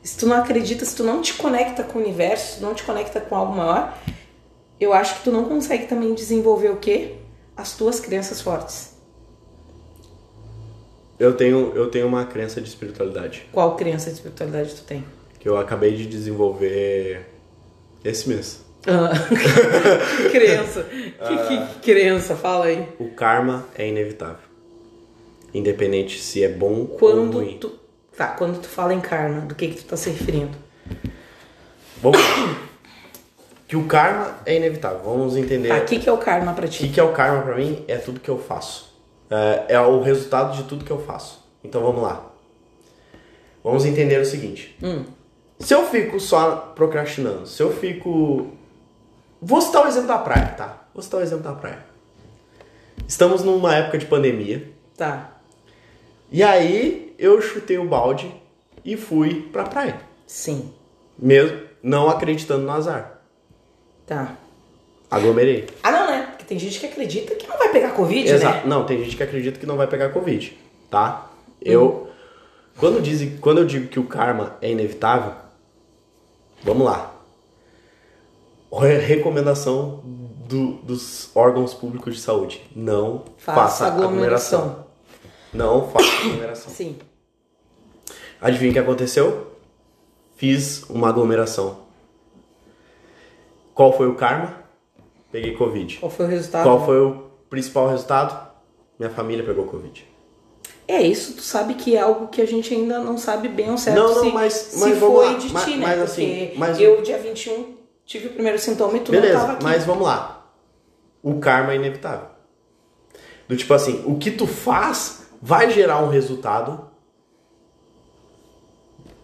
[0.02, 2.74] se tu não acredita, se tu não te conecta com o universo, se tu não
[2.74, 3.96] te conecta com algo maior,
[4.81, 7.14] eu acho que tu não consegue também desenvolver o quê?
[7.57, 8.91] As tuas crenças fortes.
[11.25, 15.05] Eu, tenho, eu tenho uma crença de espiritualidade Qual crença de espiritualidade tu tem?
[15.39, 17.27] que eu acabei de desenvolver
[18.05, 18.65] esse mês.
[18.87, 19.11] Ah,
[20.31, 20.85] crença.
[20.85, 22.37] Que, que, que crença?
[22.37, 22.87] Fala aí.
[22.99, 24.39] O karma é inevitável.
[25.53, 27.59] Independente se é bom ou Quando ruim.
[27.61, 27.73] tu.
[28.17, 30.57] Tá, quando tu fala em karma, do que, que tu tá se referindo?
[32.01, 32.57] Vamos lá.
[33.67, 35.01] Que o karma é inevitável.
[35.05, 35.69] Vamos entender.
[35.69, 36.89] Tá, o que, que é o karma pra O que, ti?
[36.89, 37.85] que é o karma pra mim?
[37.89, 38.91] É tudo que eu faço.
[39.35, 41.42] É, é o resultado de tudo que eu faço.
[41.64, 42.31] Então vamos lá.
[43.62, 44.77] Vamos entender o seguinte.
[44.83, 45.05] Hum.
[45.59, 48.49] Se eu fico só procrastinando, se eu fico.
[49.40, 50.83] Vou citar o exemplo da praia, tá?
[50.92, 51.79] Vou citar o exemplo da praia.
[53.07, 54.71] Estamos numa época de pandemia.
[54.97, 55.33] Tá,
[56.31, 58.33] E aí eu chutei o balde
[58.85, 60.01] e fui pra praia.
[60.27, 60.73] sim.
[61.18, 63.21] Mesmo não acreditando no azar.
[64.07, 64.37] Tá.
[65.12, 65.66] Aglomerei.
[65.83, 66.27] Ah, não, né?
[66.31, 68.57] Porque tem gente que acredita que não vai pegar Covid, Exato.
[68.59, 68.62] né?
[68.66, 70.57] Não, tem gente que acredita que não vai pegar Covid,
[70.90, 71.31] tá?
[71.61, 72.09] Eu.
[72.79, 75.35] Quando, dizem, quando eu digo que o karma é inevitável,
[76.64, 77.12] vamos lá.
[78.72, 80.01] Re- Recomendação
[80.48, 84.61] do- dos órgãos públicos de saúde: não Faça faça, aglomeração.
[84.61, 84.87] aglomeração.
[85.53, 86.72] Não faça aglomeração.
[86.72, 86.96] Sim.
[88.40, 89.53] Adivinha o que aconteceu?
[90.37, 91.81] Fiz uma aglomeração.
[93.75, 94.62] Qual foi o karma?
[95.33, 95.97] Peguei Covid.
[95.99, 96.62] Qual foi o resultado?
[96.64, 98.53] Qual foi o principal resultado?
[98.99, 100.07] Minha família pegou Covid.
[100.87, 103.79] É, isso tu sabe que é algo que a gente ainda não sabe bem ao
[103.79, 105.38] certo Não, não, se, mas- se mas vamos foi lá.
[105.38, 105.77] de Mas- ti, né?
[105.87, 109.40] mas Porque assim, mas- eu, dia 21, tive o primeiro sintoma e tu não Beleza,
[109.40, 109.64] tava aqui.
[109.64, 110.51] mas vamos lá.
[111.23, 112.27] O karma é inevitável.
[113.49, 116.88] Do tipo assim, o que tu faz vai gerar um resultado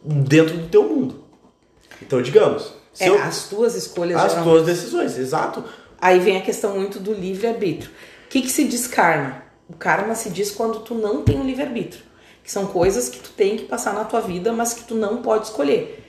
[0.03, 1.25] dentro do teu mundo.
[2.01, 4.53] Então, digamos, É, eu- as tuas escolhas as geralmente.
[4.55, 5.65] tuas decisões, exato.
[6.01, 7.91] Aí vem a questão muito do livre-arbítrio.
[7.91, 9.43] O que, que se diz karma?
[9.69, 12.03] O karma se diz quando tu não tem o livre-arbítrio.
[12.45, 15.21] Que são coisas que tu tem que passar na tua vida, mas que tu não
[15.23, 16.05] pode escolher.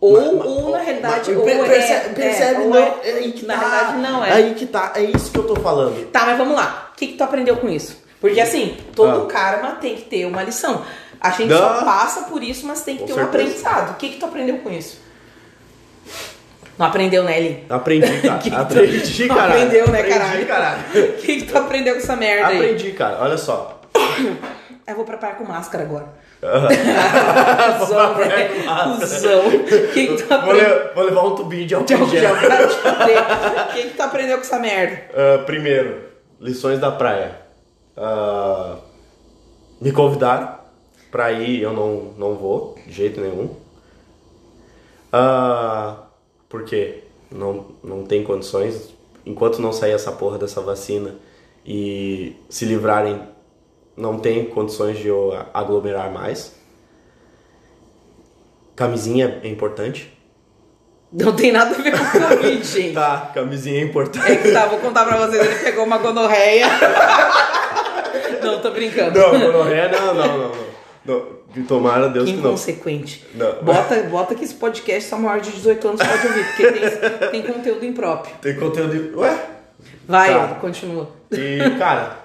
[0.00, 3.12] Ou, Mas- mas- ou na realidade, mas ou percebe, é, percebe, é, não, é- é
[3.14, 4.32] aí que na tá, realidade não é.
[4.32, 6.06] Aí que tá, é isso que eu tô falando.
[6.10, 6.90] Tá, mas vamos lá.
[6.92, 8.04] O que, que tu aprendeu com isso?
[8.20, 9.26] Porque assim, todo Ah.
[9.26, 10.84] karma tem que ter uma lição.
[11.18, 11.56] A gente Não.
[11.58, 13.42] só passa por isso, mas tem que Com ter um certeza.
[13.44, 13.90] aprendizado.
[13.92, 14.98] O que, que tu aprendeu com isso?
[16.78, 17.64] Não aprendeu, né, Eli?
[17.70, 18.38] Aprendi, cara.
[18.38, 19.52] Que que tu- aprendi, Não cara.
[19.54, 20.46] aprendeu, né, Aprendi, caralho?
[20.46, 20.80] caralho.
[20.94, 22.56] O que, que tu aprendeu com essa merda aí?
[22.56, 23.18] Aprendi, cara.
[23.22, 23.80] Olha só.
[24.86, 26.06] Eu vou pra praia com máscara agora.
[27.80, 28.96] Cusão, máscara.
[29.00, 29.48] Cusão.
[29.48, 30.90] O que, que tu aprendeu?
[30.94, 32.32] vou levar um tubinho de álcool gel.
[32.34, 35.02] O que, que tu aprendeu com essa merda?
[35.12, 36.02] Ah, primeiro,
[36.40, 37.32] lições da praia.
[37.96, 38.76] Ah,
[39.80, 40.56] me convidaram
[41.10, 43.56] pra ir, eu não, não vou, de jeito nenhum.
[45.12, 45.96] Ah,
[46.48, 47.04] por quê?
[47.30, 48.94] Não, não tem condições.
[49.24, 51.16] Enquanto não sair essa porra dessa vacina
[51.64, 53.20] e se livrarem,
[53.96, 56.54] não tem condições de eu aglomerar mais.
[58.76, 60.12] Camisinha é importante.
[61.12, 62.92] Não tem nada a ver com Covid, gente.
[62.94, 64.30] Tá, camisinha é importante.
[64.30, 66.66] É que tá, vou contar pra vocês, ele pegou uma gonorreia.
[68.42, 69.18] Não, tô brincando.
[69.18, 70.38] Não, gonorreia não, não, não.
[70.48, 70.65] não.
[71.06, 71.36] Não.
[71.66, 72.48] Tomara Deus Que que não.
[72.50, 73.24] inconsequente.
[73.34, 73.62] Não.
[73.62, 77.52] Bota, bota que esse podcast só maior de 18 anos pode ouvir, porque tem, tem
[77.54, 78.34] conteúdo impróprio.
[78.42, 79.18] Tem conteúdo.
[79.20, 79.46] Ué?
[80.06, 80.54] Vai, Tá.
[80.60, 81.08] continua.
[81.32, 82.18] E, cara.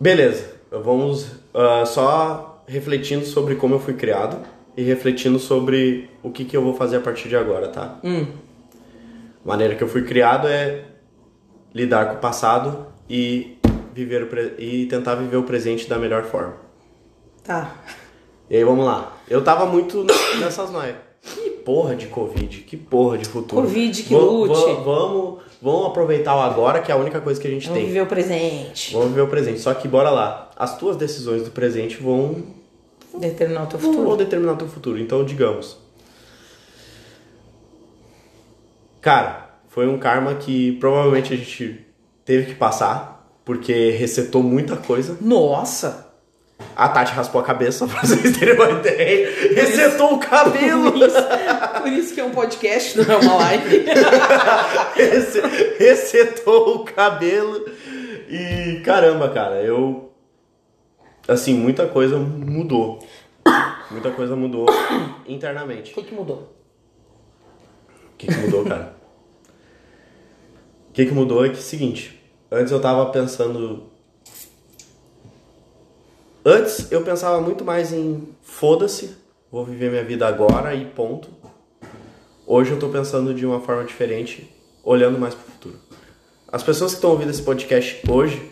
[0.00, 0.52] Beleza.
[0.70, 4.38] Vamos ah, só refletindo sobre como eu fui criado
[4.76, 7.98] e refletindo sobre o que, que eu vou fazer a partir de agora, tá?
[8.04, 8.26] Hum.
[9.44, 10.84] A maneira que eu fui criado é
[11.74, 13.57] lidar com o passado e
[13.98, 16.54] viver pre- e tentar viver o presente da melhor forma.
[17.42, 17.74] Tá.
[18.48, 19.16] E aí vamos lá.
[19.28, 20.04] Eu tava muito
[20.40, 20.96] nessas noias.
[21.20, 23.62] Que porra de Covid, que porra de futuro.
[23.62, 24.54] Covid, que lute.
[24.54, 27.78] va- vamos, vamos aproveitar o agora, que é a única coisa que a gente Vamos
[27.80, 27.86] tem.
[27.88, 28.92] viver o presente.
[28.92, 29.60] Vamos viver o presente.
[29.60, 30.50] Só que bora lá.
[30.56, 32.42] As tuas decisões do presente vão,
[33.18, 34.16] Determinar o teu vão futuro.
[34.16, 34.98] determinar o teu futuro.
[34.98, 35.76] Então, digamos.
[39.00, 41.84] Cara, foi um karma que provavelmente a gente
[42.24, 43.17] teve que passar,
[43.48, 45.16] porque resetou muita coisa.
[45.22, 46.06] Nossa!
[46.76, 49.26] A Tati raspou a cabeça, pra vocês terem uma ideia.
[49.54, 50.92] Resetou o cabelo.
[50.92, 51.16] Por isso,
[51.80, 53.84] por isso que é um podcast, não é uma live.
[54.94, 57.64] Rece- Resetou o cabelo.
[58.28, 60.12] E caramba, cara, eu.
[61.26, 62.98] Assim, muita coisa mudou.
[63.90, 64.66] Muita coisa mudou
[65.26, 65.92] internamente.
[65.92, 66.54] O que, que mudou?
[68.12, 68.94] O que, que mudou, cara?
[70.90, 72.17] O que, que mudou é que é o seguinte.
[72.50, 73.84] Antes eu tava pensando.
[76.44, 79.14] Antes eu pensava muito mais em foda-se,
[79.52, 81.28] vou viver minha vida agora e ponto.
[82.46, 84.50] Hoje eu tô pensando de uma forma diferente,
[84.82, 85.76] olhando mais pro futuro.
[86.50, 88.50] As pessoas que estão ouvindo esse podcast hoje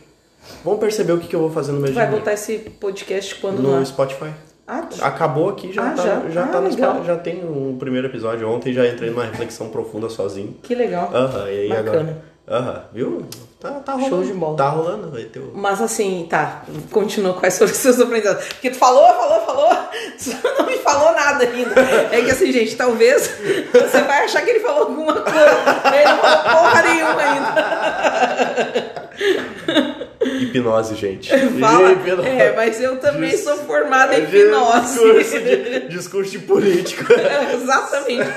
[0.62, 3.36] vão perceber o que, que eu vou fazer no meu Vai dia botar esse podcast
[3.36, 4.30] quando no no Spotify.
[4.68, 6.28] Ah, Acabou aqui, já Ah, tá, já?
[6.28, 6.90] já, Ah, tá no legal.
[6.90, 8.46] Spotify, já tem um primeiro episódio.
[8.50, 10.54] Ontem já entrei numa reflexão profunda sozinho.
[10.62, 11.08] que legal.
[11.14, 11.90] Aham, e aí Bacana.
[11.90, 12.24] agora?
[12.48, 13.22] Aham, viu?
[13.66, 14.08] Tá, tá rolando.
[14.10, 14.56] Show de bola.
[14.56, 15.52] Tá rolando, vai ter o...
[15.54, 18.44] Mas assim, tá, continua quais foram os seus aprendizados.
[18.46, 19.70] Porque tu falou, falou, falou,
[20.58, 21.80] não me falou nada ainda.
[22.12, 23.30] É que assim, gente, talvez
[23.72, 25.40] você vai achar que ele falou alguma coisa.
[25.94, 27.56] Ele não falou porra nenhuma ainda.
[30.40, 31.30] Hipnose, gente.
[31.60, 32.28] Fala, Hipnose.
[32.28, 35.38] é, mas eu também Dis- sou formada em Discurso hipnose.
[35.40, 37.04] de, discurso de político.
[37.54, 38.28] Exatamente.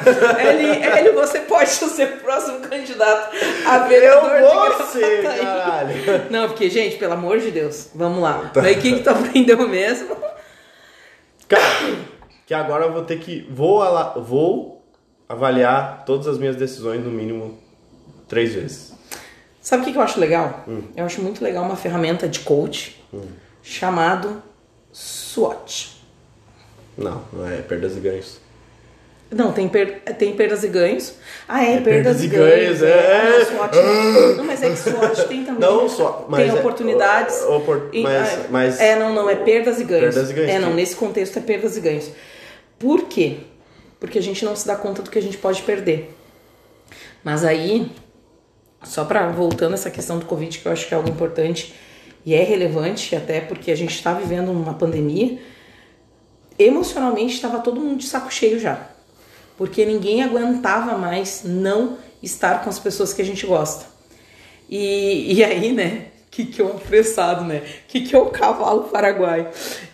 [0.48, 5.94] Eli, Eli, você pode ser o próximo candidato a Eu vereador de vou ser, caralho.
[6.30, 8.50] Não, porque, gente, pelo amor de Deus, vamos lá.
[8.54, 8.62] Tá.
[8.62, 10.16] Aí o que, que tu aprendeu mesmo?
[11.48, 11.64] Cara,
[12.46, 13.48] que agora eu vou ter que...
[13.50, 14.84] Vou, ala- vou
[15.28, 17.58] avaliar todas as minhas decisões no mínimo
[18.28, 18.94] três vezes.
[19.62, 20.64] Sabe o que, que eu acho legal?
[20.68, 20.84] Hum.
[20.96, 23.02] Eu acho muito legal uma ferramenta de coach
[23.62, 24.42] chamado
[24.94, 25.98] SWOT.
[26.98, 28.40] Não, não é perdas e ganhos.
[29.32, 31.14] Não, tem, per- tem perdas e ganhos.
[31.48, 32.80] Ah, é, É perdas, perdas e ganhos.
[32.80, 33.30] ganhos, é.
[33.40, 34.36] Não, SWOT não.
[34.38, 35.62] Não, mas é que SWOT tem também.
[35.62, 37.40] Não só, mas Tem é- oportunidades.
[37.44, 40.16] opor- e- mas- ah, mas- É, não, não, é perdas e ganhos.
[40.16, 42.10] Perdas e ganhos, É, não, nesse contexto é perdas e ganhos.
[42.80, 43.38] Por quê?
[44.00, 46.16] Porque a gente não se dá conta do que a gente pode perder.
[47.24, 47.92] Mas aí,
[48.84, 51.74] só para voltando essa questão do Covid, que eu acho que é algo importante
[52.26, 55.40] e é relevante, até porque a gente está vivendo uma pandemia,
[56.58, 58.90] emocionalmente estava todo mundo de saco cheio já.
[59.58, 63.86] Porque ninguém aguentava mais não estar com as pessoas que a gente gosta.
[64.70, 66.08] E, e aí, né?
[66.28, 67.58] O que, que é o apressado, né?
[67.58, 69.48] O que, que é o cavalo paraguaio?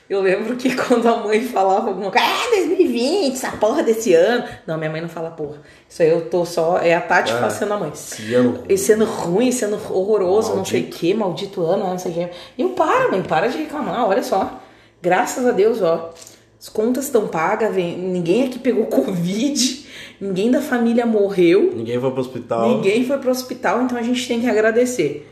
[0.10, 4.44] Eu lembro que quando a mãe falava alguma coisa, ah, 2020, essa porra desse ano.
[4.68, 5.58] Não, minha mãe não fala porra.
[5.90, 6.78] Isso aí eu tô só.
[6.78, 7.92] É a Tati Ah, fazendo a mãe.
[7.94, 8.64] esse ano.
[8.70, 10.98] Esse ano ruim, ano horroroso, não sei o Maldito.
[11.00, 12.30] que, maldito ano, não sei o que.
[12.58, 14.62] E eu, para, mãe, para de reclamar, olha só.
[15.02, 16.14] Graças a Deus, ó.
[16.60, 19.86] As contas estão pagas, vem- ninguém aqui pegou Covid,
[20.22, 21.72] ninguém da família morreu.
[21.76, 22.70] Ninguém foi pro hospital.
[22.70, 25.28] Ninguém foi pro hospital, então a gente tem que agradecer.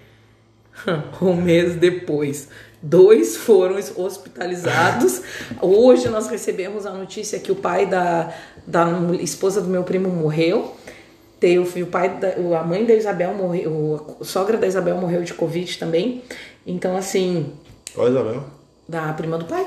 [1.21, 2.49] Um mês depois,
[2.83, 5.21] dois foram hospitalizados.
[5.61, 8.31] Hoje nós recebemos a notícia que o pai da,
[8.67, 8.85] da
[9.21, 10.75] esposa do meu primo morreu.
[11.81, 15.77] O, pai da, a mãe da Isabel morreu, a sogra da Isabel morreu de Covid
[15.77, 16.23] também.
[16.65, 17.51] Então, assim,
[17.93, 18.43] Qual Isabel?
[18.87, 19.65] da prima do pai.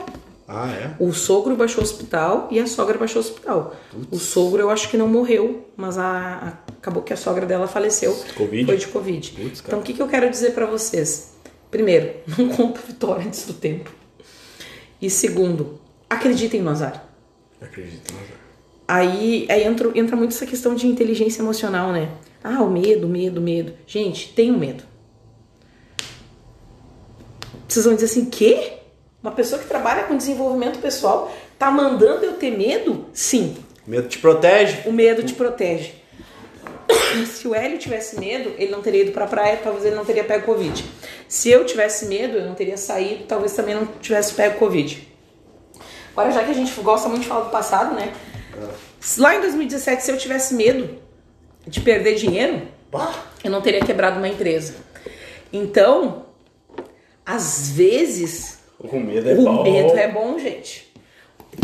[0.49, 0.91] Ah, é?
[0.99, 3.75] O sogro baixou o hospital e a sogra baixou o hospital.
[4.11, 7.67] O sogro eu acho que não morreu, mas a, a- acabou que a sogra dela
[7.69, 8.17] faleceu.
[8.37, 8.65] Covid?
[8.65, 9.31] Foi de Covid.
[9.33, 11.36] Putz, então o que, que eu quero dizer pra vocês?
[11.71, 13.93] Primeiro, não compra vitória antes do tempo.
[15.01, 17.05] E segundo, acreditem no azar.
[17.61, 18.47] Acredito, mas...
[18.89, 22.11] Aí, aí entra, entra muito essa questão de inteligência emocional, né?
[22.43, 23.73] Ah, o medo, medo, medo.
[23.87, 24.85] Gente, tenham medo.
[27.67, 28.75] Vocês vão dizer assim, quê?
[29.21, 33.07] Uma pessoa que trabalha com desenvolvimento pessoal tá mandando eu ter medo?
[33.13, 33.57] Sim.
[33.85, 34.89] Medo te protege?
[34.89, 35.95] O medo te protege.
[37.25, 40.25] Se o Hélio tivesse medo, ele não teria ido pra praia, talvez ele não teria
[40.25, 40.85] pego Covid.
[41.29, 45.07] Se eu tivesse medo, eu não teria saído, talvez também não tivesse pego Covid.
[46.13, 48.13] Agora, já que a gente gosta muito de falar do passado, né?
[49.19, 50.99] Lá em 2017, se eu tivesse medo
[51.67, 53.15] de perder dinheiro, Bah.
[53.45, 54.75] eu não teria quebrado uma empresa.
[55.53, 56.25] Então,
[57.25, 59.63] às vezes, O medo é o bom.
[59.63, 60.93] medo é bom, gente.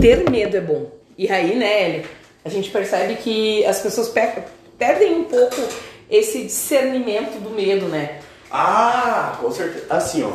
[0.00, 0.90] Ter medo é bom.
[1.16, 2.04] E aí, né, Hélio,
[2.44, 4.42] a gente percebe que as pessoas pe-
[4.82, 5.62] perdem um pouco
[6.10, 8.18] esse discernimento do medo, né?
[8.50, 9.86] Ah, com certeza.
[9.88, 10.32] Assim, ó.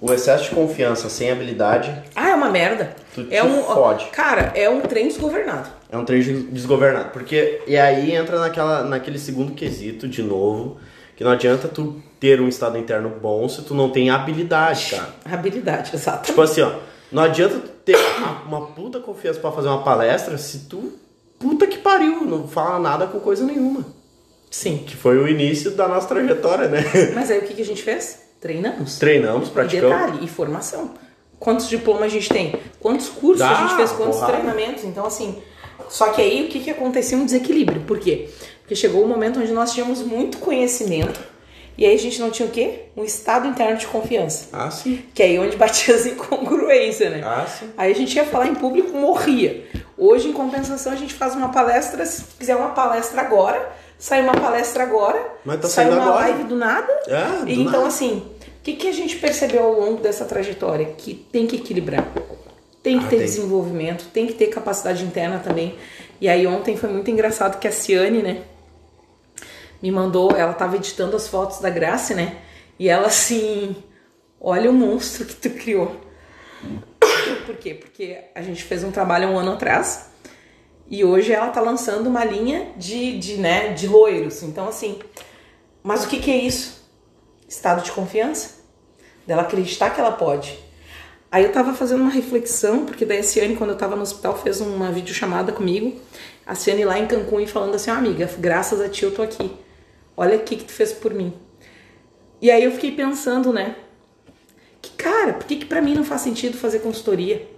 [0.00, 2.94] O excesso de confiança sem habilidade Ah, é uma merda.
[3.14, 4.04] Tu é um, fode.
[4.12, 5.70] Cara, é um trem desgovernado.
[5.90, 6.20] é um trem
[6.52, 7.10] desgovernado.
[7.10, 10.76] Porque, e aí entra naquela, naquele segundo quesito, de novo,
[11.16, 15.08] que não adianta tu ter um estado interno bom se tu não tem habilidade, cara.
[15.24, 16.26] Habilidade, exato.
[16.26, 16.72] Tipo assim, ó.
[17.10, 20.92] Não adianta tu ter uma, uma puta confiança pra fazer uma palestra se tu,
[21.38, 23.84] puta que pariu, não fala nada com coisa nenhuma.
[24.50, 24.84] Sim.
[24.86, 26.82] Que foi o início da nossa trajetória, né?
[27.14, 28.20] Mas aí o que, que a gente fez?
[28.40, 28.98] Treinamos.
[28.98, 29.96] Treinamos, E praticamos.
[29.96, 30.94] detalhe, e formação.
[31.38, 32.54] Quantos diplomas a gente tem?
[32.80, 33.92] Quantos cursos a Ah, gente fez?
[33.92, 34.32] Quantos porrada.
[34.32, 34.84] treinamentos?
[34.84, 35.36] Então, assim.
[35.88, 37.18] Só que aí o que, que aconteceu?
[37.18, 37.82] Um desequilíbrio.
[37.82, 38.28] Por quê?
[38.60, 41.18] Porque chegou o momento onde nós tínhamos muito conhecimento
[41.76, 42.86] e aí a gente não tinha o quê?
[42.96, 44.48] Um estado interno de confiança.
[44.52, 45.00] Ah, sim.
[45.14, 47.22] Que é aí onde batia as incongruências, né?
[47.24, 47.70] Ah, sim.
[47.76, 49.64] Aí a gente ia falar em público, morria.
[49.98, 54.34] Hoje, em compensação, a gente faz uma palestra, se quiser uma palestra agora, sai uma
[54.34, 56.14] palestra agora, Mas tá sai uma agora.
[56.20, 56.92] live do nada.
[57.08, 57.86] É, do E então, nada.
[57.88, 58.22] assim,
[58.60, 60.86] o que, que a gente percebeu ao longo dessa trajetória?
[60.96, 62.06] Que tem que equilibrar.
[62.80, 63.24] Tem que Ah, ter tem.
[63.26, 65.74] desenvolvimento, tem que ter capacidade interna também.
[66.20, 68.42] E aí ontem foi muito engraçado que a Ciane, né,
[69.82, 72.36] me mandou, ela tava editando as fotos da Grace, né?
[72.78, 73.76] E ela assim,
[74.40, 75.96] olha o monstro que tu criou.
[77.48, 77.72] Por quê?
[77.72, 80.10] Porque a gente fez um trabalho um ano atrás
[80.86, 84.42] e hoje ela tá lançando uma linha de, de, né, de loiros.
[84.42, 84.98] Então, assim,
[85.82, 86.86] mas o que, que é isso?
[87.48, 88.56] Estado de confiança?
[89.26, 90.58] Dela acreditar que ela pode.
[91.32, 94.36] Aí eu tava fazendo uma reflexão, porque daí a Ciane, quando eu tava no hospital,
[94.36, 95.98] fez uma videochamada comigo.
[96.44, 99.50] A Ciane lá em Cancún e falando assim, amiga, graças a ti eu tô aqui.
[100.14, 101.32] Olha o que que tu fez por mim.
[102.42, 103.74] E aí eu fiquei pensando, né?
[104.80, 107.48] Que, cara, por que que pra mim não faz sentido fazer consultoria?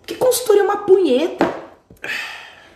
[0.00, 1.52] Porque consultoria é uma punheta.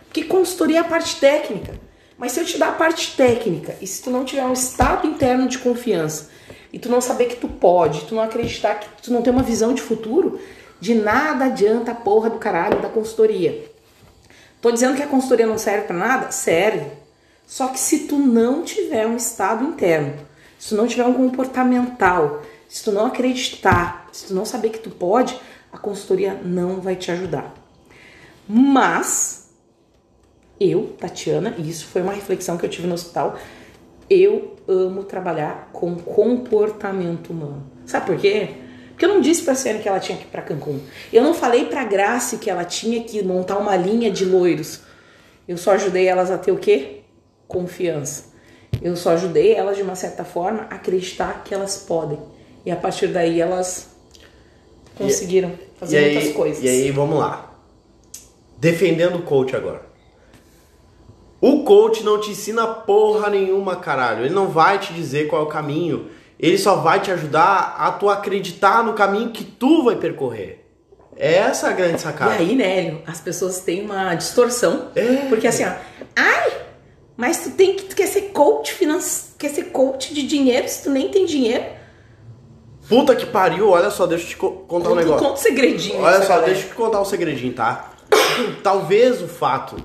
[0.05, 1.79] Porque consultoria é a parte técnica.
[2.17, 5.05] Mas se eu te dar a parte técnica e se tu não tiver um estado
[5.05, 6.29] interno de confiança
[6.71, 9.43] e tu não saber que tu pode, tu não acreditar que tu não tem uma
[9.43, 10.39] visão de futuro,
[10.79, 13.69] de nada adianta a porra do caralho da consultoria.
[14.61, 16.31] Tô dizendo que a consultoria não serve pra nada?
[16.31, 16.85] Serve.
[17.45, 20.15] Só que se tu não tiver um estado interno,
[20.57, 24.79] se tu não tiver um comportamental, se tu não acreditar, se tu não saber que
[24.79, 25.39] tu pode,
[25.71, 27.53] a consultoria não vai te ajudar.
[28.47, 29.49] Mas
[30.59, 33.37] eu, Tatiana, e isso foi uma reflexão que eu tive no hospital,
[34.09, 37.71] eu amo trabalhar com comportamento humano.
[37.85, 38.49] Sabe por quê?
[38.89, 40.79] Porque eu não disse pra Ciane que ela tinha que ir pra Cancún.
[41.11, 44.81] Eu não falei pra Grace que ela tinha que montar uma linha de loiros.
[45.47, 47.01] Eu só ajudei elas a ter o quê?
[47.47, 48.33] Confiança.
[48.81, 52.19] Eu só ajudei elas, de uma certa forma, a acreditar que elas podem.
[52.65, 53.89] E a partir daí elas
[54.97, 56.63] conseguiram fazer e aí, muitas coisas.
[56.63, 57.53] E aí, vamos lá.
[58.57, 59.83] Defendendo o coach agora.
[61.41, 64.25] O coach não te ensina porra nenhuma, caralho.
[64.25, 66.09] Ele não vai te dizer qual é o caminho.
[66.39, 70.65] Ele só vai te ajudar a tu acreditar no caminho que tu vai percorrer.
[71.15, 72.33] Essa é a grande E sacada.
[72.33, 74.89] aí, Nélio, as pessoas têm uma distorção.
[74.95, 75.27] É.
[75.29, 75.71] Porque assim, ó,
[76.15, 76.51] ai,
[77.15, 80.83] mas tu tem que tu quer ser coach financeiro, quer ser coach de dinheiro se
[80.83, 81.63] tu nem tem dinheiro.
[82.87, 85.19] Puta que pariu, olha só, deixa eu te co- contar um negócio.
[85.19, 86.01] conta um segredinho.
[86.01, 86.45] Olha só, galera.
[86.47, 87.91] deixa eu te contar um segredinho, tá?
[88.61, 89.75] Talvez o fato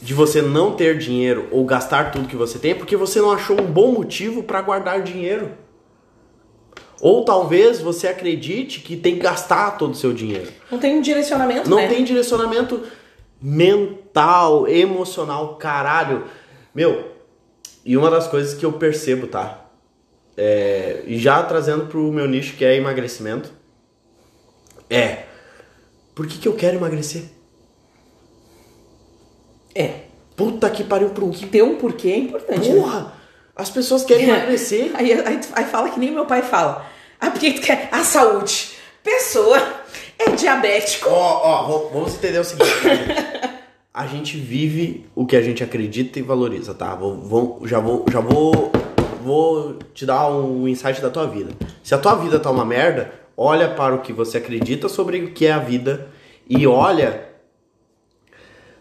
[0.00, 3.32] de você não ter dinheiro ou gastar tudo que você tem é porque você não
[3.32, 5.52] achou um bom motivo pra guardar dinheiro.
[7.00, 10.50] Ou talvez você acredite que tem que gastar todo o seu dinheiro.
[10.70, 11.88] Não tem um direcionamento, Não né?
[11.88, 12.82] tem direcionamento
[13.42, 16.24] mental, emocional, caralho.
[16.74, 17.12] Meu,
[17.84, 19.63] e uma das coisas que eu percebo, tá?
[20.36, 23.52] É, já trazendo pro meu nicho que é emagrecimento,
[24.90, 25.24] é
[26.14, 27.24] por que, que eu quero emagrecer?
[29.74, 30.00] É.
[30.36, 32.68] Puta que pariu pro Que ter um porquê é importante.
[32.68, 32.80] né?
[32.80, 33.12] Porra!
[33.56, 34.90] As pessoas querem emagrecer.
[34.94, 36.84] Aí, aí, aí fala que nem meu pai fala.
[37.20, 38.70] Ah, porque tu quer a saúde.
[39.02, 39.58] Pessoa
[40.18, 41.08] é diabético.
[41.08, 41.12] Ó,
[41.44, 42.68] ó, vamos- vamos entender o seguinte.
[43.92, 46.94] A gente vive o que a gente acredita e valoriza, tá?
[46.96, 48.72] Vou, vou- já vou, já vou,
[49.24, 51.52] vou te dar um insight da tua vida.
[51.82, 55.32] Se a tua vida tá uma merda, olha para o que você acredita sobre o
[55.32, 56.08] que é a vida
[56.48, 57.30] e olha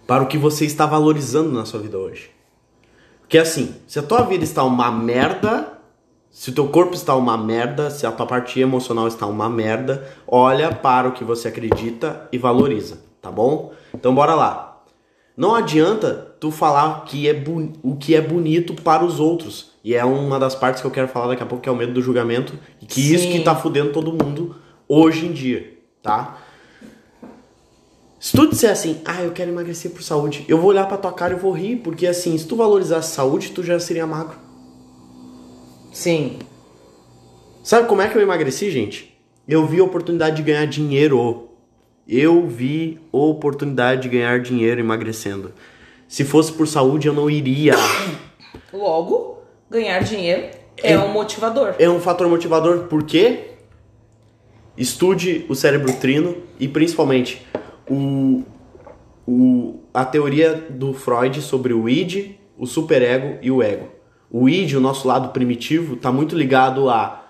[0.06, 2.30] para o que você está valorizando na sua vida hoje.
[3.22, 5.80] Porque assim, se a tua vida está uma merda,
[6.30, 10.08] se o teu corpo está uma merda, se a tua parte emocional está uma merda,
[10.28, 13.72] olha para o que você acredita e valoriza, tá bom?
[13.94, 14.84] Então bora lá.
[15.36, 17.44] Não adianta tu falar que é
[17.82, 19.73] o que é bonito para os outros.
[19.84, 21.76] E é uma das partes que eu quero falar daqui a pouco, que é o
[21.76, 22.58] medo do julgamento.
[22.82, 23.14] E que Sim.
[23.16, 24.56] isso que tá fudendo todo mundo
[24.88, 26.38] hoje em dia, tá?
[28.18, 31.12] Se tu disser assim, ah, eu quero emagrecer por saúde, eu vou olhar pra tua
[31.12, 34.38] cara e vou rir, porque assim, se tu valorizasse saúde, tu já seria magro.
[35.92, 36.40] Sim.
[37.62, 39.14] Sabe como é que eu emagreci, gente?
[39.46, 41.50] Eu vi a oportunidade de ganhar dinheiro.
[42.08, 45.52] Eu vi a oportunidade de ganhar dinheiro emagrecendo.
[46.08, 47.76] Se fosse por saúde, eu não iria.
[48.72, 49.43] Logo,
[49.74, 50.44] ganhar dinheiro
[50.78, 51.76] é, é um motivador.
[51.80, 53.52] É um fator motivador, porque
[54.78, 57.46] estude o cérebro trino e principalmente
[57.90, 58.44] o,
[59.28, 63.90] o, a teoria do Freud sobre o id, o superego e o ego.
[64.30, 67.28] O id, o nosso lado primitivo, está muito ligado a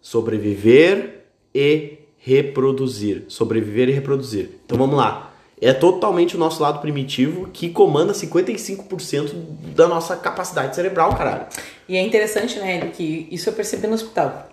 [0.00, 3.24] sobreviver e reproduzir.
[3.28, 4.50] Sobreviver e reproduzir.
[4.64, 5.34] Então vamos lá.
[5.60, 9.32] É totalmente o nosso lado primitivo que comanda 55%
[9.74, 11.46] da nossa capacidade cerebral, caralho.
[11.88, 14.48] E é interessante, né, que isso eu percebi no hospital.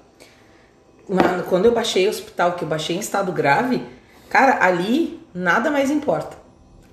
[1.50, 3.84] Quando eu baixei o hospital, que eu baixei em estado grave,
[4.30, 6.38] cara, ali nada mais importa.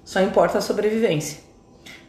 [0.05, 1.39] Só importa a sobrevivência.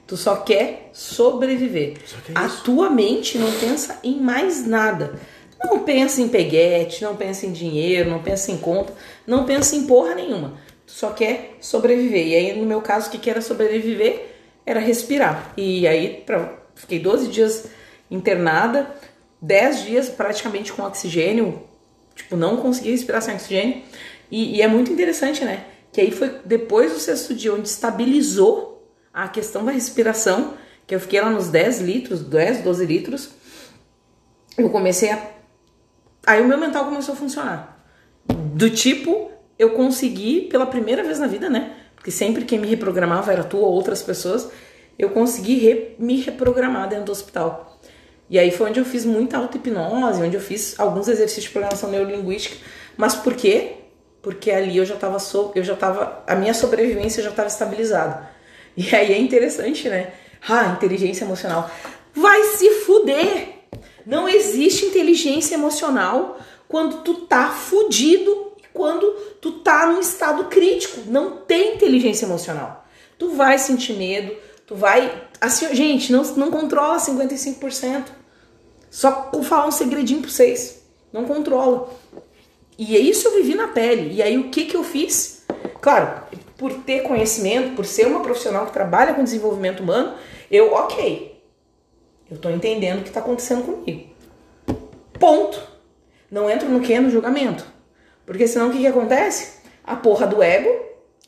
[0.08, 1.98] Tu só quer sobreviver.
[2.06, 5.20] Só que é a tua mente não pensa em mais nada.
[5.64, 8.92] Não pensa em peguete, não pensa em dinheiro, não pensa em conta,
[9.28, 10.56] não pensa em porra nenhuma.
[10.92, 12.28] Só quer sobreviver.
[12.28, 14.36] E aí, no meu caso, o que era sobreviver
[14.66, 15.54] era respirar.
[15.58, 17.66] E aí, pra, fiquei 12 dias
[18.10, 18.94] internada,
[19.42, 21.64] 10 dias praticamente com oxigênio,
[22.16, 23.82] tipo, não consegui respirar sem oxigênio.
[24.30, 25.66] E, e é muito interessante, né?
[25.92, 30.54] que aí foi depois do sexto dia onde estabilizou a questão da respiração,
[30.88, 33.30] que eu fiquei lá nos 10 litros, 10, 12 litros,
[34.58, 35.32] eu comecei a.
[36.26, 37.86] Aí o meu mental começou a funcionar.
[38.26, 39.31] Do tipo,
[39.62, 41.74] eu consegui pela primeira vez na vida, né?
[41.96, 44.50] Porque sempre quem me reprogramava era tu ou outras pessoas,
[44.98, 45.96] eu consegui re...
[46.00, 47.80] me reprogramar dentro do hospital.
[48.30, 51.92] E aí foi onde eu fiz muita auto-hipnose, onde eu fiz alguns exercícios de programação
[51.92, 52.56] neurolinguística.
[52.98, 53.82] Mas por quê?
[54.22, 58.30] porque ali eu já estava so, eu já tava a minha sobrevivência já estava estabilizada.
[58.78, 60.14] E aí é interessante, né?
[60.48, 61.70] Ah, inteligência emocional.
[62.14, 63.50] Vai se fuder.
[64.06, 69.06] Não existe inteligência emocional quando tu tá fudido quando
[69.42, 71.02] tu tá num estado crítico.
[71.08, 72.86] Não tem inteligência emocional.
[73.18, 75.28] Tu vai sentir medo, tu vai.
[75.40, 78.06] Assim, gente, não, não controla 55%.
[78.90, 80.84] Só vou falar um segredinho pra vocês.
[81.14, 81.90] Não controla.
[82.78, 84.16] E é isso eu vivi na pele.
[84.16, 85.44] E aí o que que eu fiz?
[85.80, 86.24] Claro,
[86.58, 90.16] por ter conhecimento, por ser uma profissional que trabalha com desenvolvimento humano,
[90.50, 91.42] eu, ok,
[92.30, 94.10] eu tô entendendo o que tá acontecendo comigo.
[95.20, 95.62] Ponto.
[96.30, 96.98] Não entro no que?
[97.00, 97.66] No julgamento.
[98.32, 99.60] Porque senão o que que acontece?
[99.84, 100.70] A porra do ego.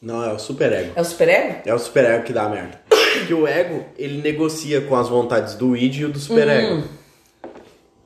[0.01, 0.93] Não, é o superego.
[0.95, 1.55] É o superego?
[1.65, 2.79] É o superego que dá a merda.
[2.87, 6.75] Porque o ego, ele negocia com as vontades do id e do superego.
[6.75, 6.83] Hum.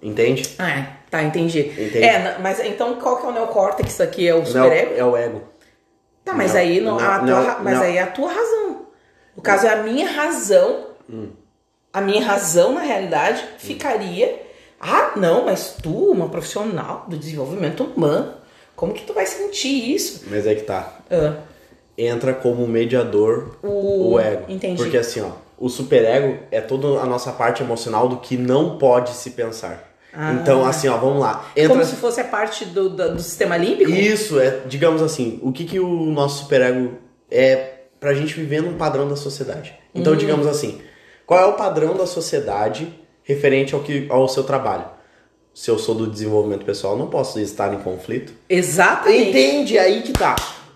[0.01, 0.55] Entende?
[0.57, 0.89] Ah, é.
[1.11, 1.59] Tá, entendi.
[1.59, 2.03] entendi.
[2.03, 4.27] É, mas então qual que é o neocórtex aqui?
[4.27, 4.95] É o superego?
[4.95, 5.43] É o ego.
[6.25, 8.87] Tá, mas não, aí não, a não, tua, mas aí é a tua razão.
[9.35, 10.87] No caso, é a minha razão.
[11.07, 11.29] Hum.
[11.93, 13.47] A minha razão, na realidade, hum.
[13.59, 14.41] ficaria.
[14.81, 18.33] Ah, não, mas tu, uma profissional do desenvolvimento humano,
[18.77, 20.25] como que tu vai sentir isso?
[20.29, 20.99] Mas é que tá.
[21.11, 21.35] Uh.
[21.97, 24.45] Entra como mediador o, o ego.
[24.47, 24.77] Entendi.
[24.77, 29.09] Porque assim, ó, o superego é toda a nossa parte emocional do que não pode
[29.09, 29.95] se pensar.
[30.13, 30.33] Ah.
[30.33, 31.49] Então, assim, ó, vamos lá.
[31.55, 31.69] Entra...
[31.69, 33.89] Como se fosse a parte do, do, do, sistema límbico?
[33.89, 36.99] Isso, é, digamos assim, o que, que o nosso superego
[37.31, 39.73] é pra gente viver num padrão da sociedade.
[39.93, 40.17] Então, hum.
[40.17, 40.79] digamos assim,
[41.25, 44.96] qual é o padrão da sociedade referente ao, que, ao seu trabalho?
[45.57, 48.31] Se eu sou do desenvolvimento pessoal, não posso estar em conflito.
[48.47, 49.29] Exatamente.
[49.29, 49.79] Entende?
[49.79, 50.35] Aí que tá.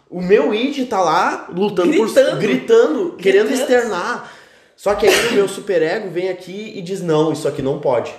[0.09, 4.33] O meu id tá lá lutando gritando, por gritando, gritando, querendo externar.
[4.75, 8.11] Só que aí o meu superego vem aqui e diz: "Não, isso aqui não pode".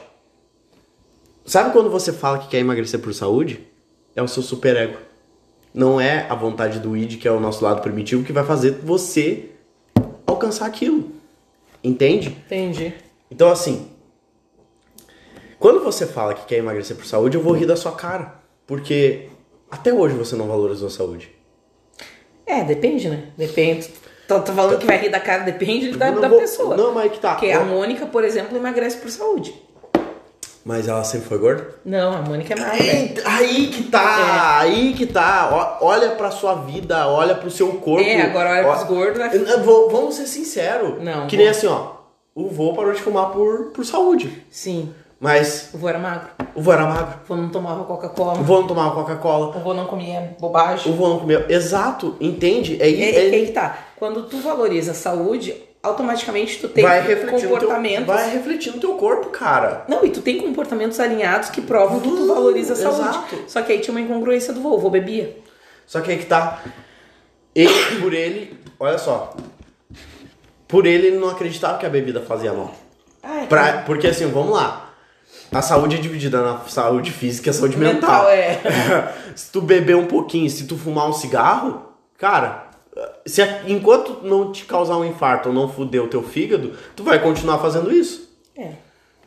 [1.45, 3.67] Sabe quando você fala que quer emagrecer por saúde?
[4.15, 4.99] É o seu superego.
[5.75, 8.79] Não é a vontade do id, que é o nosso lado primitivo, que vai fazer
[8.85, 9.51] você
[10.25, 11.11] alcançar aquilo.
[11.83, 12.29] Entende?
[12.47, 12.95] Entendi.
[13.29, 13.89] Então, assim,
[15.63, 18.35] quando você fala que quer emagrecer por saúde, eu vou rir da sua cara.
[18.67, 19.29] Porque
[19.71, 21.31] até hoje você não valorizou a saúde.
[22.47, 23.29] É, depende, né?
[23.37, 23.89] Depende.
[24.29, 26.77] Tô, tô falando que vai rir da cara, depende da, da vou, pessoa.
[26.77, 27.31] Não, mas é que tá.
[27.35, 29.55] Porque a Mônica, por exemplo, emagrece por saúde.
[30.65, 31.69] Mas ela sempre foi gorda?
[31.85, 32.85] Não, a Mônica é magra.
[32.85, 35.79] Eita, aí que tá, aí que tá.
[35.81, 38.09] Ó, Olha pra sua vida, olha pro seu corpo.
[38.09, 39.23] É, agora olha Ó, pros gordos,
[39.65, 41.03] vou- Vamos ser sinceros.
[41.03, 41.95] Não, Que vou- nem assim, ó.
[42.35, 44.45] O vô parou de fumar por, por saúde.
[44.51, 46.29] Sim, Mas o vô era magro.
[46.53, 47.15] o vô era magro.
[47.23, 48.41] O vô não tomava Coca-Cola.
[48.41, 49.57] O vô não tomava Coca-Cola.
[49.57, 50.93] O vô não comia bobagem.
[50.93, 51.47] O vô não comia.
[51.49, 52.77] Exato, entende?
[52.83, 53.79] É, E aí, é- aí que tá.
[54.01, 58.07] Quando tu valoriza a saúde, automaticamente tu tem vai no teu, comportamentos.
[58.07, 59.85] vai refletir no teu corpo, cara.
[59.87, 63.01] Não, e tu tem comportamentos alinhados que provam que tu valoriza a saúde.
[63.09, 63.37] Exato.
[63.47, 64.71] Só que aí tinha uma incongruência do vô.
[64.75, 65.39] O vô bebia.
[65.87, 66.61] Só que aí que tá.
[67.55, 69.37] Ele, por ele, olha só.
[70.67, 72.75] Por ele, ele não acreditava que a bebida fazia mal.
[73.23, 74.82] Ai, Pra, porque assim, vamos lá.
[75.53, 78.25] A saúde é dividida na saúde física e a saúde mental.
[78.25, 79.15] Mental, é.
[79.37, 81.83] se tu beber um pouquinho, se tu fumar um cigarro,
[82.17, 82.71] cara,
[83.27, 87.21] se enquanto não te causar um infarto ou não fuder o teu fígado, tu vai
[87.21, 88.31] continuar fazendo isso.
[88.57, 88.73] É.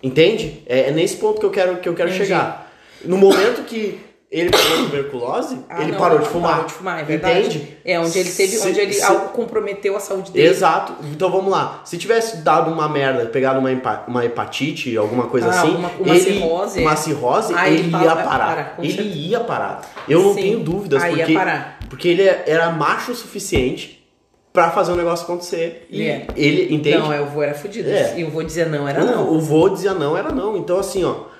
[0.02, 0.64] Entende?
[0.66, 2.26] É, é nesse ponto que eu quero, que eu quero Entendi.
[2.26, 2.72] chegar.
[3.04, 4.00] No momento que
[4.40, 6.52] ele pegou tuberculose, Ah, ele não, parou não, de fumar.
[6.52, 7.40] Parou de fumar, é verdade.
[7.48, 7.78] Entende?
[7.86, 10.48] É onde ele teve, Se- onde ele se- algo comprometeu a saúde dele.
[10.48, 10.94] Exato.
[11.12, 11.82] Então vamos lá.
[11.86, 13.70] Se tivesse dado uma merda, pegado uma,
[14.08, 16.96] uma hepatite, alguma coisa Ah, assim, uma- uma ele, cirrose, uma é.
[16.96, 18.54] cirrose, Ah, ele, ele ia para- parar.
[18.56, 19.16] para, com ele certeza.
[19.18, 19.82] ia parar.
[20.08, 20.42] Eu não Sim.
[20.42, 21.80] tenho dúvidas ia porque parar.
[21.90, 24.06] porque ele era macho o suficiente
[24.52, 25.86] pra fazer o negócio acontecer.
[25.90, 26.28] E Ele é.
[26.36, 26.98] ele entende?
[26.98, 27.90] Não, é, o vô era fudido.
[27.90, 28.20] É.
[28.20, 29.34] E o vô dizia não, era O- não.
[29.34, 30.58] O vô dizia não, era não.
[30.58, 31.34] Então assim, ó.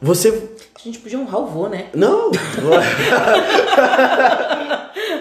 [0.00, 0.50] Você
[0.82, 1.86] A gente podia honrar o vô, né?
[1.94, 2.30] não.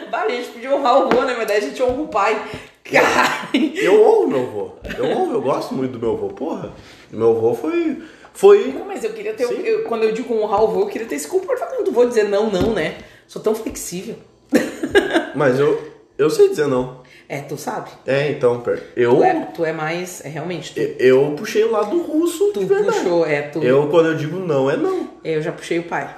[0.10, 2.42] Bah, a gente podia honrar o vô, na verdade a gente honra o pai.
[3.82, 4.72] Eu honro meu vô.
[4.98, 6.28] Eu honro, eu gosto muito do meu vô.
[6.30, 6.72] Porra.
[7.12, 8.02] Meu vô foi
[8.34, 9.44] foi Não, mas eu queria ter.
[9.44, 12.24] Eu- quando eu digo honrar o vô, eu queria ter esse comportamento do vô dizer
[12.26, 12.98] não, não, né?
[13.28, 14.16] Sou tão flexível.
[15.36, 15.80] Mas eu
[16.18, 17.01] eu sei dizer não.
[17.32, 17.90] É, tu sabe.
[18.06, 18.62] É, então,
[18.94, 20.20] eu Tu é, tu é mais.
[20.26, 20.74] É realmente.
[20.74, 23.64] Tu, eu puxei o lado russo tu puxou, é, tu.
[23.64, 25.12] Eu quando eu digo não é não.
[25.24, 26.14] Eu já puxei o pai.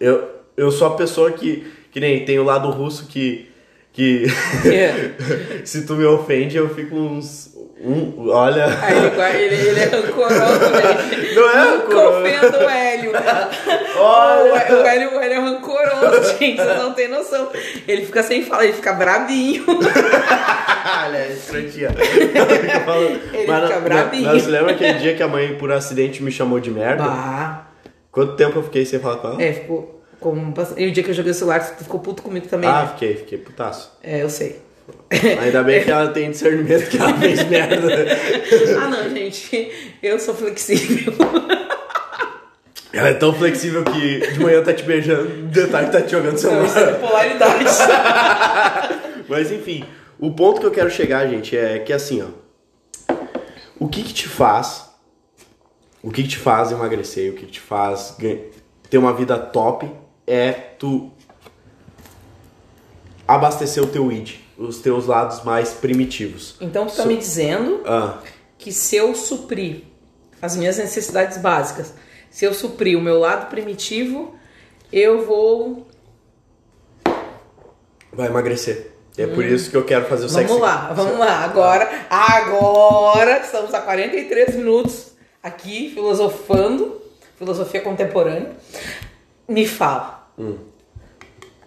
[0.00, 3.52] Eu eu sou a pessoa que que nem tem o lado russo que
[3.94, 4.26] que
[4.66, 5.12] É.
[5.64, 7.54] se tu me ofende eu fico uns
[7.86, 10.34] um, olha Aí ele, ele, ele é rancoroso,
[10.70, 11.34] velho.
[11.36, 12.18] Não é rancoroso.
[12.18, 13.12] ofendo o Hélio.
[13.98, 14.52] Olha.
[14.54, 16.56] O, Hélio, o Hélio é rancoroso, gente.
[16.62, 17.48] Vocês não têm noção.
[17.86, 19.64] Ele fica sem falar, ele fica brabinho.
[19.68, 21.24] Olha.
[21.36, 23.20] Fica falando.
[23.32, 24.24] Ele Mas fica não- brabinho.
[24.24, 27.04] Mas você lembra aquele dia que a mãe, por acidente, me chamou de merda?
[27.04, 27.66] Bah.
[28.10, 29.42] Quanto tempo eu fiquei sem falar com ela?
[29.42, 29.93] É, ficou.
[30.24, 32.70] Como, e o dia que eu joguei o celular, tu ficou puto comigo também.
[32.70, 32.88] Ah, né?
[32.94, 33.92] fiquei, fiquei putaço.
[34.02, 34.58] É, eu sei.
[35.38, 37.76] Ainda bem que ela tem discernimento que ela fez merda.
[38.80, 39.70] Ah, não, gente.
[40.02, 41.12] Eu sou flexível.
[42.90, 46.42] Ela é tão flexível que de manhã tá te beijando, de tarde tá te jogando
[46.42, 46.92] Não, é celular.
[46.94, 47.64] bipolaridade.
[49.28, 49.84] Mas enfim,
[50.18, 53.14] o ponto que eu quero chegar, gente, é que assim, ó.
[53.78, 54.88] O que que te faz.
[56.02, 58.16] O que que te faz emagrecer, o que que te faz
[58.88, 61.10] ter uma vida top é tu
[63.26, 66.56] abastecer o teu id, os teus lados mais primitivos.
[66.60, 68.18] Então tu tá So- me dizendo Ah,
[68.58, 69.82] que se eu suprir
[70.40, 71.94] as minhas necessidades básicas,
[72.30, 74.34] se eu suprir o meu lado primitivo,
[74.92, 75.86] eu vou.
[78.12, 78.92] vai emagrecer.
[79.18, 80.46] É por isso que eu quero fazer o Hum.
[80.46, 81.38] Vamos lá, vamos lá.
[81.44, 85.12] Agora, agora estamos a 43 minutos
[85.42, 87.00] aqui filosofando,
[87.38, 88.52] filosofia contemporânea.
[89.48, 90.28] Me fala.
[90.38, 90.56] Hum.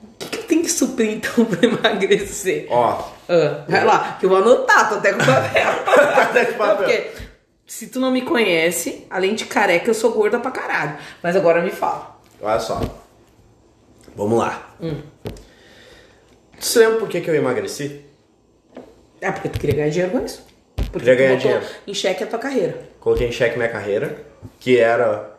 [0.01, 2.67] O que, que eu tenho que suprir então pra emagrecer?
[2.69, 5.67] Ó, Ah, vai lá, que eu vou anotar, tô até com papel.
[6.21, 6.78] Até com papel.
[6.78, 7.11] Porque
[7.65, 10.97] se tu não me conhece, além de careca, eu sou gorda pra caralho.
[11.21, 12.17] Mas agora me fala.
[12.41, 12.80] olha só.
[14.15, 14.75] Vamos lá.
[14.82, 15.01] Hum.
[16.59, 18.03] Você lembra por que, que eu emagreci?
[19.21, 20.45] É porque tu queria ganhar dinheiro com isso.
[20.75, 21.65] Porque Queria ganhar dinheiro.
[21.86, 22.88] em xeque a tua carreira.
[22.99, 24.23] Coloquei em xeque minha carreira,
[24.59, 25.36] que era.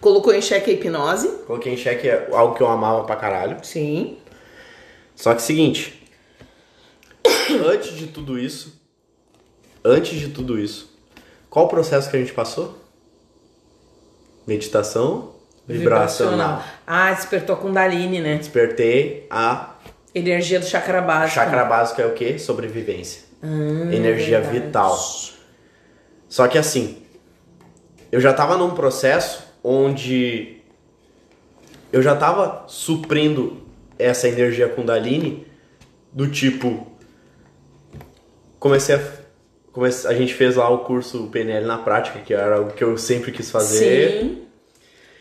[0.00, 1.28] Colocou em xeque a hipnose.
[1.46, 3.58] Coloquei em xeque algo que eu amava pra caralho.
[3.62, 4.18] Sim.
[5.16, 6.08] Só que seguinte.
[7.66, 8.80] antes de tudo isso.
[9.84, 10.96] Antes de tudo isso.
[11.50, 12.78] Qual o processo que a gente passou?
[14.46, 15.34] Meditação
[15.66, 16.62] vibracional.
[16.86, 18.36] Ah, despertou a Kundalini, né?
[18.36, 19.74] Despertei a
[20.14, 21.34] Energia do chakra básico.
[21.34, 22.38] chakra básico é o quê?
[22.38, 23.22] Sobrevivência.
[23.42, 24.66] Hum, Energia verdade.
[24.66, 24.98] vital.
[26.28, 27.02] Só que assim,
[28.10, 30.56] eu já tava num processo onde
[31.92, 33.58] eu já tava suprindo
[33.98, 35.46] essa energia Kundalini
[36.12, 36.86] do tipo
[38.58, 39.00] comecei a
[40.06, 43.30] a gente fez lá o curso PNL na prática, que era o que eu sempre
[43.30, 44.10] quis fazer.
[44.22, 44.42] Sim.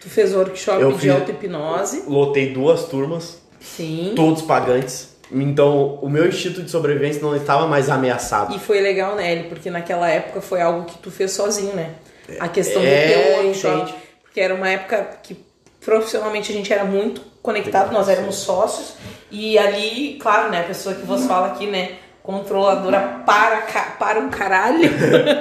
[0.01, 2.05] Tu fez o workshop Eu de auto-hipnose.
[2.07, 4.13] Lotei duas turmas, Sim.
[4.15, 5.15] todos pagantes.
[5.31, 8.55] Então, o meu instinto de sobrevivência não estava mais ameaçado.
[8.55, 9.43] E foi legal, né, Eli?
[9.47, 11.93] Porque naquela época foi algo que tu fez sozinho, né?
[12.39, 13.75] a questão do É, teu workshop.
[13.83, 13.95] entende.
[14.37, 15.35] Porque era uma época que
[15.83, 18.93] profissionalmente a gente era muito conectado, nós éramos sócios.
[19.31, 23.61] E ali, claro, né, a pessoa que vos fala aqui, né, controladora para,
[23.97, 24.91] para um caralho.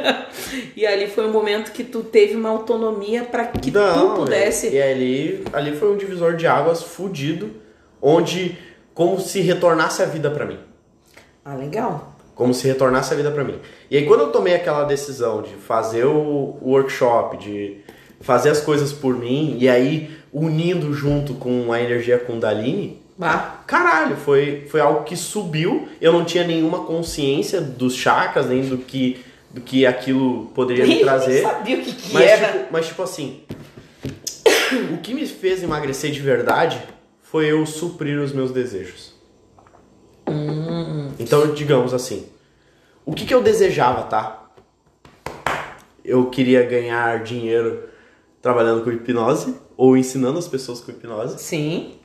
[0.74, 4.70] e ali foi um momento que tu teve uma autonomia para que Não, tu pudesse.
[4.70, 7.50] E ali, ali foi um divisor de águas fudido,
[8.00, 8.56] onde
[8.94, 10.58] como se retornasse a vida pra mim.
[11.44, 12.14] Ah, legal.
[12.34, 13.60] Como se retornasse a vida pra mim.
[13.90, 17.84] E aí quando eu tomei aquela decisão de fazer o workshop, de
[18.20, 23.62] fazer as coisas por mim, e aí unindo junto com a energia Kundalini, Bah.
[23.66, 25.88] caralho, foi, foi algo que subiu.
[26.00, 31.00] Eu não tinha nenhuma consciência dos chakras, nem do que, do que aquilo poderia me
[31.00, 31.40] trazer.
[31.42, 32.52] sabia o que, que Mas era.
[32.52, 33.40] tipo, mas tipo assim,
[34.92, 36.78] o que me fez emagrecer de verdade
[37.22, 39.14] foi eu suprir os meus desejos.
[41.18, 42.26] Então, digamos assim,
[43.04, 44.50] o que, que eu desejava, tá?
[46.04, 47.84] Eu queria ganhar dinheiro
[48.46, 51.36] trabalhando com hipnose ou ensinando as pessoas com hipnose.
[51.42, 51.96] Sim.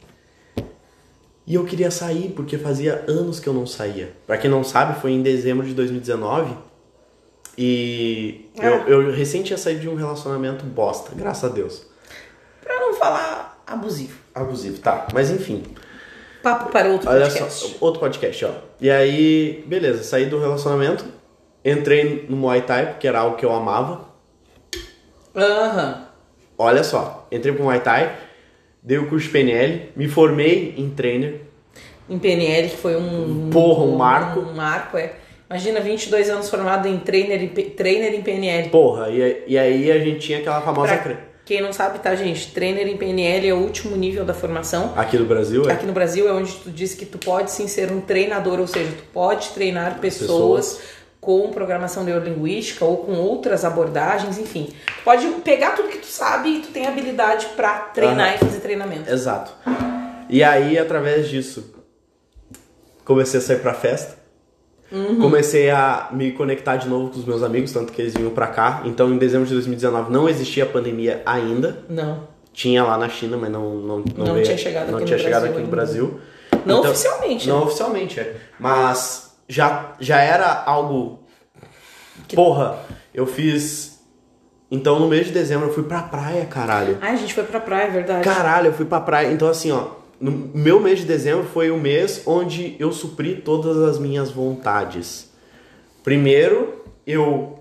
[1.46, 4.12] E eu queria sair porque fazia anos que eu não saía.
[4.26, 6.58] Pra quem não sabe, foi em dezembro de 2019
[7.56, 8.66] e Ah.
[8.66, 11.86] eu, eu recém tinha saído de um relacionamento bosta, graças a Deus.
[12.60, 14.18] Pra não falar abusivo.
[14.34, 15.08] Abusivo, tá.
[15.14, 15.62] Mas enfim,
[16.42, 17.68] Papo para outro olha podcast.
[17.74, 18.52] só, outro podcast, ó.
[18.80, 21.06] E aí, beleza, saí do relacionamento,
[21.64, 24.10] entrei no Muay Thai, porque era algo que eu amava.
[25.36, 26.08] Aham.
[26.62, 28.16] Olha só, entrei pro Muay Thai,
[28.84, 31.42] dei o curso de PNL, me formei em trainer.
[32.08, 33.50] Em PNL, que foi um...
[33.52, 34.40] Porra, um marco.
[34.42, 35.14] Um marco, é.
[35.50, 38.70] Imagina, 22 anos formado em trainer, em trainer em PNL.
[38.70, 40.96] Porra, e, e aí a gente tinha aquela famosa...
[40.98, 42.52] Pra quem não sabe, tá, gente?
[42.52, 44.94] Trainer em PNL é o último nível da formação.
[44.96, 45.74] Aqui no Brasil, é.
[45.74, 48.68] Aqui no Brasil é onde tu diz que tu pode sim ser um treinador, ou
[48.68, 50.82] seja, tu pode treinar pessoas, Pessoas.
[51.22, 54.74] Com programação neurolinguística ou com outras abordagens, enfim.
[54.88, 58.36] Tu pode pegar tudo que tu sabe e tu tem habilidade pra treinar Aham.
[58.36, 59.10] e fazer treinamento.
[59.10, 59.52] Exato.
[60.28, 61.76] E aí, através disso,
[63.06, 64.20] comecei a sair pra festa.
[65.22, 68.48] Comecei a me conectar de novo com os meus amigos, tanto que eles vinham pra
[68.48, 68.82] cá.
[68.84, 71.86] Então, em dezembro de 2019, não existia pandemia ainda.
[71.88, 72.28] Não.
[72.52, 75.18] Tinha lá na China, mas não não não, Não veio- tinha chegado não aqui tinha
[75.18, 75.72] no chegado Brasil aqui no.
[75.72, 76.20] Brasil.
[76.66, 77.66] Não Então- oficialmente, Não né?
[77.66, 78.36] oficialmente, é.
[78.60, 81.22] Mas já já era algo
[82.36, 82.80] Porra,
[83.14, 84.00] eu fiz
[84.70, 86.98] então no mês de dezembro eu fui pra praia, caralho.
[87.02, 88.24] Ai, a gente foi pra praia, é verdade.
[88.24, 89.30] Caralho, eu fui pra praia.
[89.30, 93.78] Então, assim, ó, no meu mês de dezembro foi o mês onde eu supri todas
[93.78, 95.30] as minhas vontades.
[96.06, 97.60] Primeiro, eu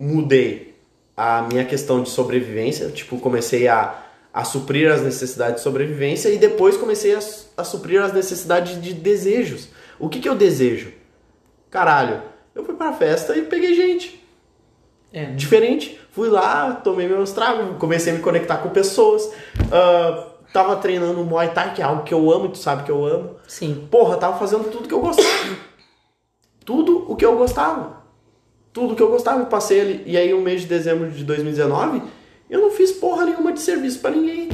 [0.00, 0.74] mudei
[1.14, 4.02] a minha questão de sobrevivência, tipo, comecei a,
[4.32, 7.20] a suprir as necessidades de sobrevivência e depois comecei a,
[7.58, 9.68] a suprir as necessidades de desejos.
[9.98, 10.97] O que que eu desejo?
[11.70, 12.22] Caralho,
[12.54, 14.24] eu fui pra festa e peguei gente
[15.12, 15.26] É.
[15.26, 16.00] diferente.
[16.12, 19.30] Fui lá, tomei meus tragos, comecei a me conectar com pessoas.
[19.70, 22.90] ah, tava treinando Muay Thai, que é algo que eu amo, e tu sabe que
[22.90, 23.36] eu amo.
[23.46, 23.86] Sim.
[23.90, 25.28] Porra, tava fazendo tudo que eu gostava.
[26.64, 27.98] tudo o que eu gostava.
[28.72, 30.02] Tudo que eu gostava, eu passei ali.
[30.06, 32.02] E aí, o mês de dezembro de 2019,
[32.50, 34.48] eu não fiz porra nenhuma de serviço pra ninguém.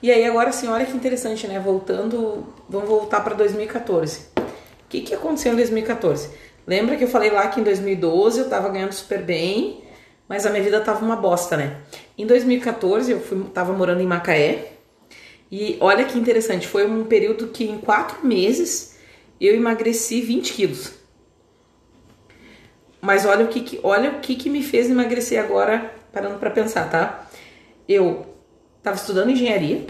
[0.00, 1.58] E aí agora assim, olha que interessante, né?
[1.58, 4.27] Voltando, vamos voltar para 2014.
[4.88, 6.30] O que, que aconteceu em 2014?
[6.66, 9.84] Lembra que eu falei lá que em 2012 eu tava ganhando super bem,
[10.26, 11.82] mas a minha vida tava uma bosta, né?
[12.16, 14.72] Em 2014 eu fui, tava morando em Macaé
[15.52, 18.96] e olha que interessante, foi um período que em quatro meses
[19.38, 20.92] eu emagreci 20 quilos.
[22.98, 26.48] Mas olha o que, que olha o que, que me fez emagrecer agora, parando para
[26.48, 27.28] pensar, tá?
[27.86, 28.24] Eu
[28.82, 29.84] tava estudando engenharia,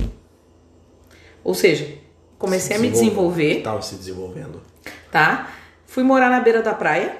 [1.44, 1.88] ou seja,
[2.36, 4.60] comecei a me desenvolver, Tava se desenvolvendo.
[5.10, 5.50] Tá?
[5.86, 7.16] Fui morar na beira da praia.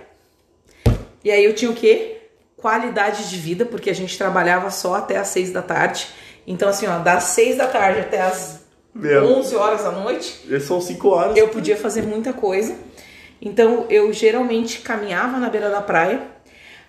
[1.25, 2.19] E aí eu tinha o quê?
[2.57, 6.09] Qualidade de vida, porque a gente trabalhava só até as seis da tarde.
[6.47, 8.63] Então, assim, ó, das seis da tarde até as
[8.95, 9.25] Meu.
[9.39, 11.37] 11 horas da noite, são cinco horas.
[11.37, 12.75] eu podia fazer muita coisa.
[13.41, 16.23] Então eu geralmente caminhava na beira da praia.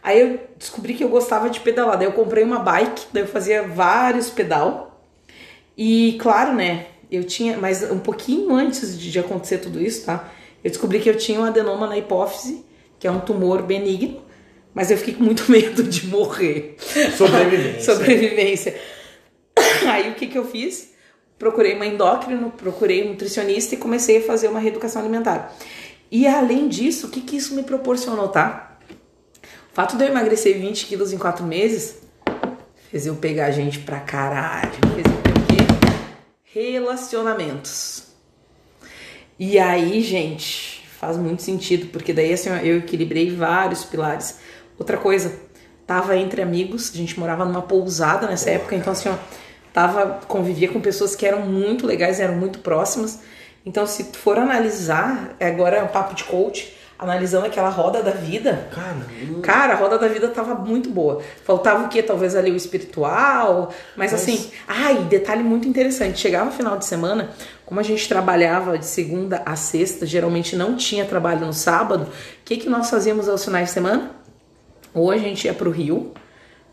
[0.02, 1.98] Aí eu descobri que eu gostava de pedalar.
[1.98, 5.04] Daí eu comprei uma bike, daí eu fazia vários pedal.
[5.78, 6.88] E claro, né?
[7.12, 10.30] Eu tinha, mas um pouquinho antes de, de acontecer tudo isso, tá?
[10.64, 12.66] Eu descobri que eu tinha um adenoma na hipófise,
[13.00, 14.22] que é um tumor benigno,
[14.74, 16.76] mas eu fiquei com muito medo de morrer.
[17.18, 17.82] Sobrevivência.
[17.94, 18.80] Sobrevivência.
[19.88, 20.90] Aí o que, que eu fiz?
[21.38, 25.56] Procurei uma endócrino, procurei um nutricionista e comecei a fazer uma reeducação alimentar.
[26.12, 28.78] E além disso, o que, que isso me proporcionou, tá?
[29.72, 32.00] O fato de eu emagrecer 20 quilos em 4 meses
[32.92, 34.72] fez eu pegar gente pra caralho.
[34.96, 36.00] Fez eu ter o quê?
[36.44, 38.09] Relacionamentos.
[39.40, 44.38] E aí, gente, faz muito sentido, porque daí assim, eu equilibrei vários pilares.
[44.78, 45.34] Outra coisa,
[45.88, 49.16] tava entre amigos, a gente morava numa pousada nessa época, então assim, ó,
[49.74, 53.20] tava, convivia com pessoas que eram muito legais, eram muito próximas.
[53.66, 58.12] Então, se tu for analisar, agora é um papo de coach, analisando aquela roda da
[58.12, 58.68] vida.
[58.74, 61.22] Cara, hum, Cara, a roda da vida tava muito boa.
[61.46, 62.04] Faltava o quê?
[62.04, 66.20] Talvez ali o espiritual, mas, Mas- assim, ai, detalhe muito interessante.
[66.20, 67.30] Chegava no final de semana,
[67.70, 72.44] como a gente trabalhava de segunda a sexta, geralmente não tinha trabalho no sábado, o
[72.44, 74.10] que, que nós fazíamos aos finais de semana?
[74.92, 76.12] Ou a gente ia pro Rio,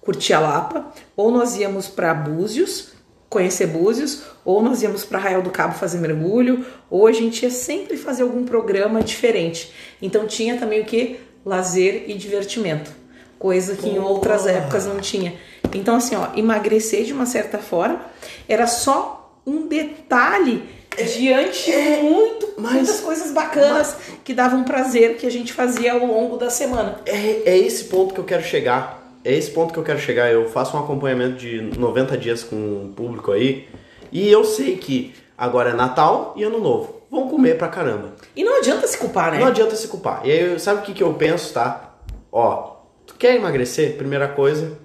[0.00, 2.94] curtir a Lapa, ou nós íamos para Búzios,
[3.28, 7.50] conhecer Búzios, ou nós íamos para Arraial do Cabo fazer mergulho, ou a gente ia
[7.50, 9.74] sempre fazer algum programa diferente.
[10.00, 11.20] Então tinha também o que?
[11.44, 12.90] Lazer e divertimento,
[13.38, 15.34] coisa que em outras épocas não tinha.
[15.74, 18.00] Então assim, ó, emagrecer de uma certa forma
[18.48, 25.26] era só um detalhe diante de muito, mas- muitas coisas bacanas que davam prazer que
[25.26, 27.00] a gente fazia ao longo da semana.
[27.06, 29.02] É, é esse ponto que eu quero chegar.
[29.24, 30.30] É esse ponto que eu quero chegar.
[30.32, 33.68] Eu faço um acompanhamento de 90 dias com o público aí.
[34.12, 37.02] E eu sei que agora é Natal e Ano Novo.
[37.10, 38.14] Vão comer pra caramba.
[38.34, 39.38] E não adianta se culpar, né?
[39.40, 40.22] Não adianta se culpar.
[40.24, 41.94] E aí, sabe o que, que eu penso, tá?
[42.30, 42.76] Ó,
[43.06, 43.96] tu quer emagrecer?
[43.96, 44.78] Primeira coisa.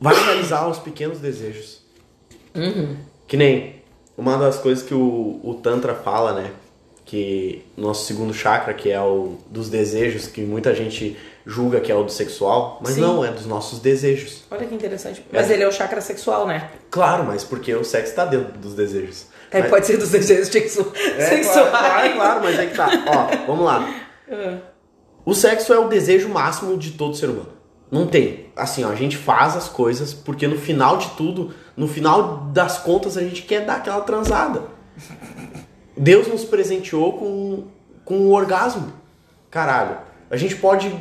[0.00, 1.80] Vai realizar os pequenos desejos.
[3.32, 3.76] Que nem
[4.14, 6.50] uma das coisas que o, o Tantra fala, né?
[7.06, 11.16] Que nosso segundo chakra, que é o dos desejos, que muita gente
[11.46, 13.00] julga que é o do sexual, mas Sim.
[13.00, 14.42] não, é dos nossos desejos.
[14.50, 15.24] Olha que interessante.
[15.32, 15.54] Mas É.
[15.54, 16.68] ele é o chakra sexual, né?
[16.90, 19.24] Claro, mas porque o sexo tá dentro dos desejos.
[19.50, 21.70] Aí Mas- pode ser dos desejos sexu- É, sexuais.
[21.70, 22.90] Claro, claro, claro, mas é que tá.
[23.06, 23.88] Ó, vamos lá.
[25.24, 27.48] O sexo é o desejo máximo de todo ser humano.
[27.90, 28.48] Não tem.
[28.54, 32.78] Assim, ó, a gente faz as coisas porque no final de tudo, no final das
[32.78, 34.62] contas, a gente quer dar aquela transada.
[35.96, 37.64] Deus nos presenteou com,
[38.04, 38.92] com um orgasmo.
[39.50, 39.98] Caralho.
[40.30, 40.94] A gente pode.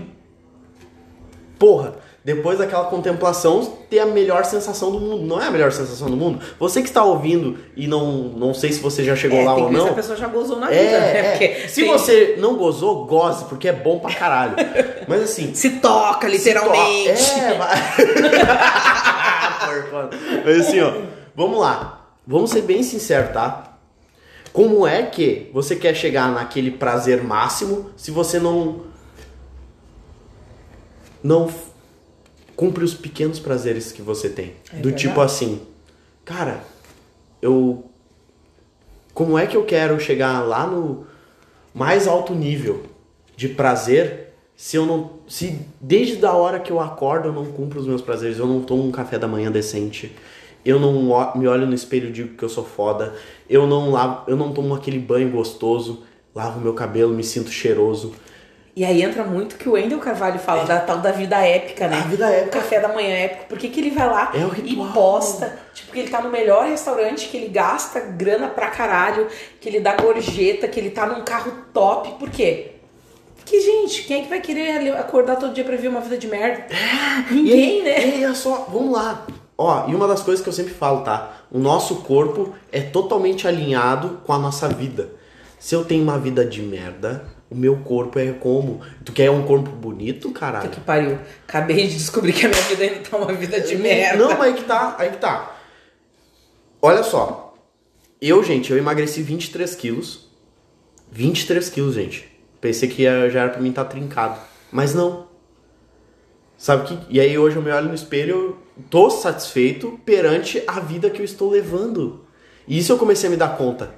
[1.57, 1.93] Porra,
[2.25, 5.23] depois daquela contemplação, ter a melhor sensação do mundo.
[5.25, 6.39] Não é a melhor sensação do mundo?
[6.59, 9.69] Você que está ouvindo e não, não sei se você já chegou É, lá ou
[9.69, 9.89] ver se não.
[9.89, 11.43] a pessoa já gozou na É, vida, né?
[11.63, 11.67] é.
[11.67, 14.55] Se tem- você não gozou, goze, porque é bom pra caralho.
[15.07, 15.53] Mas assim.
[15.53, 17.15] Se toca, literalmente.
[17.17, 17.77] se to- É, vai.
[20.45, 20.93] Mas assim, ó.
[21.35, 22.13] Vamos lá.
[22.25, 23.77] Vamos ser bem sinceros, tá?
[24.53, 28.81] Como é que você quer chegar naquele prazer máximo se você não.
[31.23, 31.49] Não
[32.55, 34.53] cumpre os pequenos prazeres que você tem?
[34.73, 35.31] É Do tipo verdade.
[35.31, 35.61] assim.
[36.25, 36.63] Cara,
[37.41, 37.85] eu.
[39.13, 41.05] Como é que eu quero chegar lá no
[41.73, 42.83] mais alto nível
[43.35, 44.30] de prazer
[44.61, 45.13] se eu não.
[45.27, 48.61] Se desde a hora que eu acordo eu não cumpro os meus prazeres, eu não
[48.61, 50.15] tomo um café da manhã decente,
[50.63, 50.93] eu não
[51.35, 53.15] me olho no espelho e digo que eu sou foda,
[53.49, 56.03] eu não lavo, eu não tomo aquele banho gostoso,
[56.35, 58.13] lavo meu cabelo, me sinto cheiroso.
[58.75, 61.97] E aí entra muito que o Wendel Carvalho fala da tal da vida épica, né?
[61.97, 62.59] A vida épica.
[62.59, 63.45] O café da manhã épico.
[63.45, 65.57] Por que, que ele vai lá É o e posta?
[65.73, 69.27] Tipo, que ele tá no melhor restaurante, que ele gasta grana pra caralho,
[69.59, 72.11] que ele dá gorjeta, que ele tá num carro top.
[72.19, 72.75] Por quê?
[73.51, 76.25] Porque, gente, quem é que vai querer acordar todo dia pra ver uma vida de
[76.25, 76.67] merda?
[77.29, 78.17] Ninguém, e, né?
[78.19, 79.27] E é só, vamos lá.
[79.57, 81.43] Ó, e uma das coisas que eu sempre falo, tá?
[81.51, 85.09] O nosso corpo é totalmente alinhado com a nossa vida.
[85.59, 88.79] Se eu tenho uma vida de merda, o meu corpo é como?
[89.03, 90.69] Tu quer um corpo bonito, caralho?
[90.69, 91.19] que pariu.
[91.45, 94.17] Acabei de descobrir que a minha vida ainda tá uma vida de merda.
[94.17, 95.57] Não, mas aí que tá, aí que tá.
[96.81, 97.53] Olha só.
[98.21, 100.29] Eu, gente, eu emagreci 23 quilos.
[101.11, 102.30] 23 quilos, gente.
[102.61, 104.39] Pensei que ia- já era pra mim estar trincado.
[104.71, 105.27] Mas não.
[106.57, 106.99] Sabe que.
[107.09, 108.57] E aí hoje eu me olho no espelho, eu
[108.89, 112.23] tô satisfeito perante a vida que eu estou levando.
[112.67, 113.95] E isso eu comecei a me dar conta.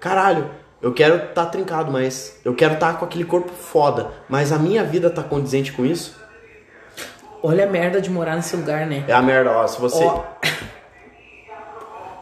[0.00, 4.10] Caralho, eu quero estar tá trincado, mas eu quero estar com aquele corpo foda.
[4.28, 6.16] Mas a minha vida tá condizente com isso?
[7.42, 9.04] Olha a merda de morar nesse lugar, né?
[9.06, 9.66] É a merda, ó.
[9.66, 10.02] Se você.
[10.02, 10.24] Ó.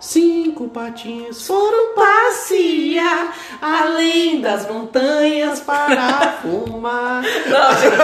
[0.01, 7.23] Cinco patinhos Foram passear além das montanhas para fumar.
[7.23, 7.97] Não, gente,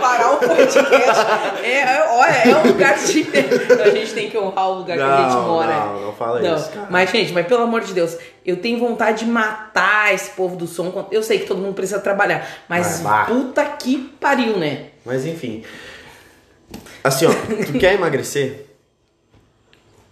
[0.00, 1.18] parar o podcast.
[1.62, 3.26] É, é, é um lugar de.
[3.82, 5.74] A gente tem que honrar o lugar que a gente Não, mora.
[5.76, 6.88] não, não fala Não, isso, cara.
[6.90, 10.66] Mas, gente, mas pelo amor de Deus, eu tenho vontade de matar esse povo do
[10.66, 11.06] som.
[11.12, 13.24] Eu sei que todo mundo precisa trabalhar, mas Vai, vá.
[13.26, 14.86] puta que pariu, né?
[15.04, 15.62] Mas enfim.
[17.04, 17.30] Assim, ó,
[17.64, 18.66] tu quer emagrecer?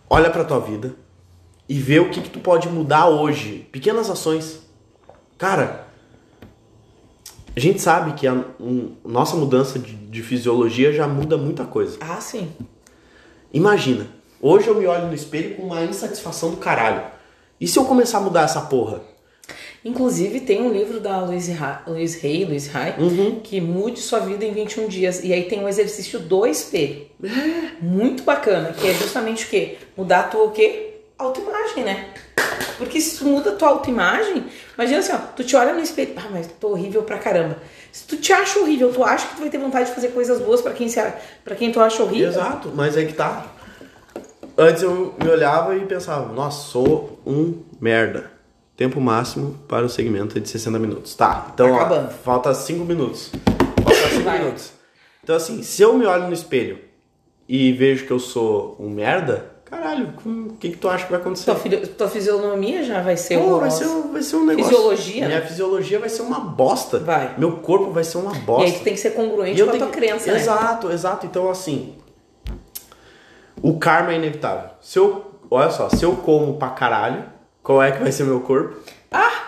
[0.08, 0.94] Olha pra tua vida
[1.68, 3.66] e vê o que, que tu pode mudar hoje.
[3.72, 4.60] Pequenas ações.
[5.38, 5.86] Cara,
[7.54, 11.96] a gente sabe que a um- nossa mudança de, de fisiologia já muda muita coisa.
[12.00, 12.48] Ah, sim.
[13.52, 14.06] Imagina,
[14.40, 17.02] hoje eu me olho no espelho com uma insatisfação do caralho.
[17.60, 19.00] E se eu começar a mudar essa porra?
[19.84, 23.40] Inclusive, tem um livro da Louise Hay, Louise Hay Uhum.
[23.40, 25.22] que mude sua vida em 21 dias.
[25.22, 27.06] E aí tem um exercício do espelho.
[27.80, 29.78] Muito bacana, que é justamente o quê?
[29.96, 30.85] Mudar a tua o quê?
[31.18, 32.08] Autoimagem, né?
[32.78, 34.44] Porque se tu muda a tua autoimagem,
[34.74, 37.56] imagina assim, ó, tu te olha no espelho, ah, mas tô horrível pra caramba.
[37.90, 40.38] Se tu te acha horrível, tu acha que tu vai ter vontade de fazer coisas
[40.40, 41.00] boas pra quem, se,
[41.42, 42.28] pra quem tu acha horrível?
[42.28, 43.46] Exato, mas é que tá.
[44.58, 48.30] Antes eu me olhava e pensava, nossa, sou um merda.
[48.76, 51.14] Tempo máximo para o segmento é de 60 minutos.
[51.14, 52.10] Tá, então ó, Acabando.
[52.10, 53.30] falta 5 minutos.
[53.82, 54.38] Falta 5 Vai.
[54.40, 54.72] minutos.
[55.24, 56.78] Então assim, se eu me olho no espelho
[57.48, 61.20] e vejo que eu sou um merda, caralho, o que, que tu acha que vai
[61.20, 61.44] acontecer?
[61.54, 64.70] Tua, tua fisionomia já vai ser Pô, vai ser, um- vai ser um negócio.
[64.70, 65.46] Fisiologia, Minha né?
[65.46, 66.98] fisiologia vai ser uma bosta.
[66.98, 67.34] Vai.
[67.38, 68.64] Meu corpo vai ser uma E bosta.
[68.64, 70.38] aí tu tem que ser congruente E com a tua que- crença, né?
[70.38, 71.26] Exato, exato.
[71.26, 71.94] Então, assim,
[73.62, 74.70] o karma é inevitável.
[74.80, 77.24] Se eu, olha só, se eu como pra caralho,
[77.62, 78.76] qual é que vai ser meu corpo?
[79.10, 79.42] Ah,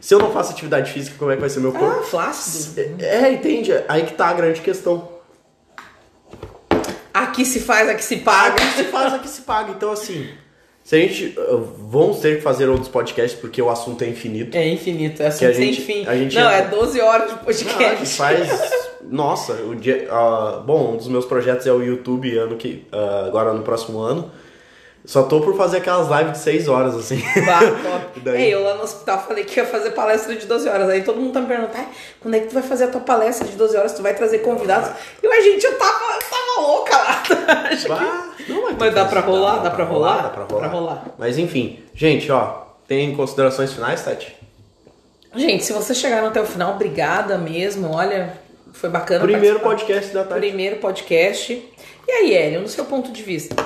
[0.00, 2.02] Se eu não faço atividade física, como é que vai ser meu ah, corpo?
[2.02, 3.02] flácido.
[3.02, 3.72] É, entende?
[3.88, 5.08] Aí que tá a grande questão.
[7.14, 8.54] Aqui se faz, aqui se paga.
[8.62, 9.70] Aqui se faz, aqui se paga.
[9.70, 10.28] Então, assim,
[10.82, 11.38] se a gente.
[11.38, 11.58] uh,
[11.88, 14.56] Vamos ter que fazer outros podcasts porque o assunto é infinito.
[14.56, 16.04] É infinito, é assunto sem fim.
[16.06, 18.16] a gente Não, entra- é 12 horas de Não, a gente podcast.
[18.16, 18.84] faz.
[19.02, 20.08] Nossa, o dia.
[20.10, 24.00] ah, bom, um dos meus projetos é o YouTube ano que, ah, agora no próximo
[24.00, 24.32] ano.
[25.06, 27.22] Só tô por fazer aquelas lives de 6 horas, assim.
[27.44, 28.20] Bah, top.
[28.20, 30.88] Daí- É, eu lá no hospital falei que ia fazer palestra de 12 horas.
[30.88, 31.88] Aí todo mundo tá me perguntando, "Ai,
[32.20, 33.92] quando é que tu vai fazer a tua palestra de 12 horas?
[33.92, 34.88] Tu vai trazer convidados?
[35.22, 37.22] Eu, a gente, eu tava, eu tava louca lá.
[37.88, 39.58] Bah, não, mas Mas dá pra rolar?
[39.62, 40.22] Dá pra rolar?
[40.22, 40.58] Dá pra rolar.
[40.58, 41.04] Pra rolar.
[41.18, 44.34] Mas enfim, gente, ó, tem considerações finais, Tati?
[45.34, 47.92] Gente, se você chegaram até o final, obrigada mesmo.
[47.92, 48.38] Olha,
[48.72, 49.20] foi bacana.
[49.20, 50.40] Primeiro podcast da Tati.
[50.40, 51.52] Primeiro podcast.
[52.06, 53.56] E aí, Hélio, no seu ponto de vista,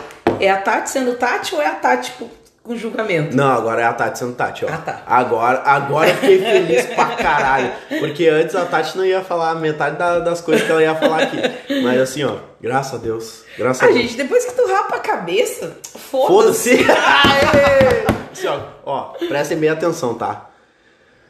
[0.41, 2.31] é a Tati sendo Tati ou é a Tati tipo,
[2.77, 3.37] julgamento?
[3.37, 4.69] Não, agora é a Tati sendo Tati, ó.
[4.69, 5.03] Ah, tá.
[5.07, 7.73] Agora, agora eu fiquei feliz pra caralho.
[8.01, 11.23] Porque antes a Tati não ia falar metade da- das coisas que ela ia falar
[11.23, 11.37] aqui.
[11.83, 13.45] Mas assim, ó, graças a Deus.
[13.57, 14.01] Graças a Ah, Deus.
[14.03, 15.77] gente, depois que tu rapa a cabeça,
[16.11, 16.77] foda-se.
[16.85, 16.87] Foda-se!
[18.33, 20.47] Assim, ó, ó, prestem bem atenção, tá?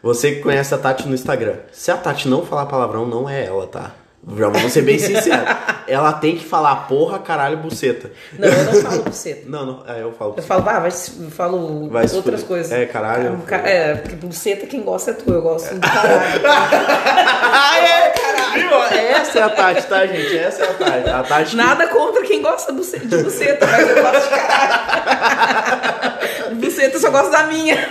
[0.02, 1.54] Você que conhece a Tati no Instagram.
[1.72, 3.92] Se a Tati não falar palavrão, não é ela, tá?
[4.36, 5.48] Já vamos ser bem sinceros.
[5.86, 8.10] Ela tem que falar porra, caralho, buceta.
[8.38, 9.42] Não, eu não falo buceta.
[9.46, 10.34] Não, não, é, eu falo.
[10.36, 12.70] Eu falo, ah, vai, falo Vai outras coisas.
[12.70, 13.38] É, caralho.
[13.46, 16.42] Ca- É, porque buceta quem gosta é tu, eu gosto de caralho.
[16.44, 18.68] Aê, caralho!
[18.68, 18.82] Viu?
[18.98, 20.36] Essa é a Tati, tá, gente?
[20.36, 21.08] Essa é a Tati.
[21.10, 21.56] A Tati.
[21.56, 26.08] Nada contra quem gosta de buceta, mas eu gosto de caralho.
[26.56, 27.76] buceta eu só gosto da minha.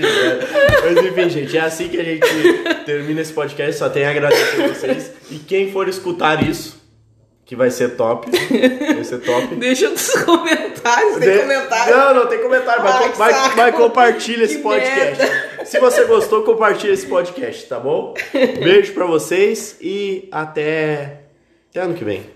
[0.00, 2.26] Mas enfim, gente, é assim que a gente
[2.84, 3.78] termina esse podcast.
[3.78, 5.12] Só tenho a agradecer a vocês.
[5.30, 6.82] E quem for escutar isso,
[7.44, 8.28] que vai ser top.
[8.30, 9.54] Vai ser top.
[9.56, 11.96] Deixa nos comentários, tem De- comentário.
[11.96, 12.82] Não, não tem comentário.
[12.86, 15.22] Ai, vai compartilha esse podcast.
[15.66, 18.14] Se você gostou, compartilha esse podcast, tá bom?
[18.32, 21.20] Beijo pra vocês e até,
[21.70, 22.33] até ano que vem.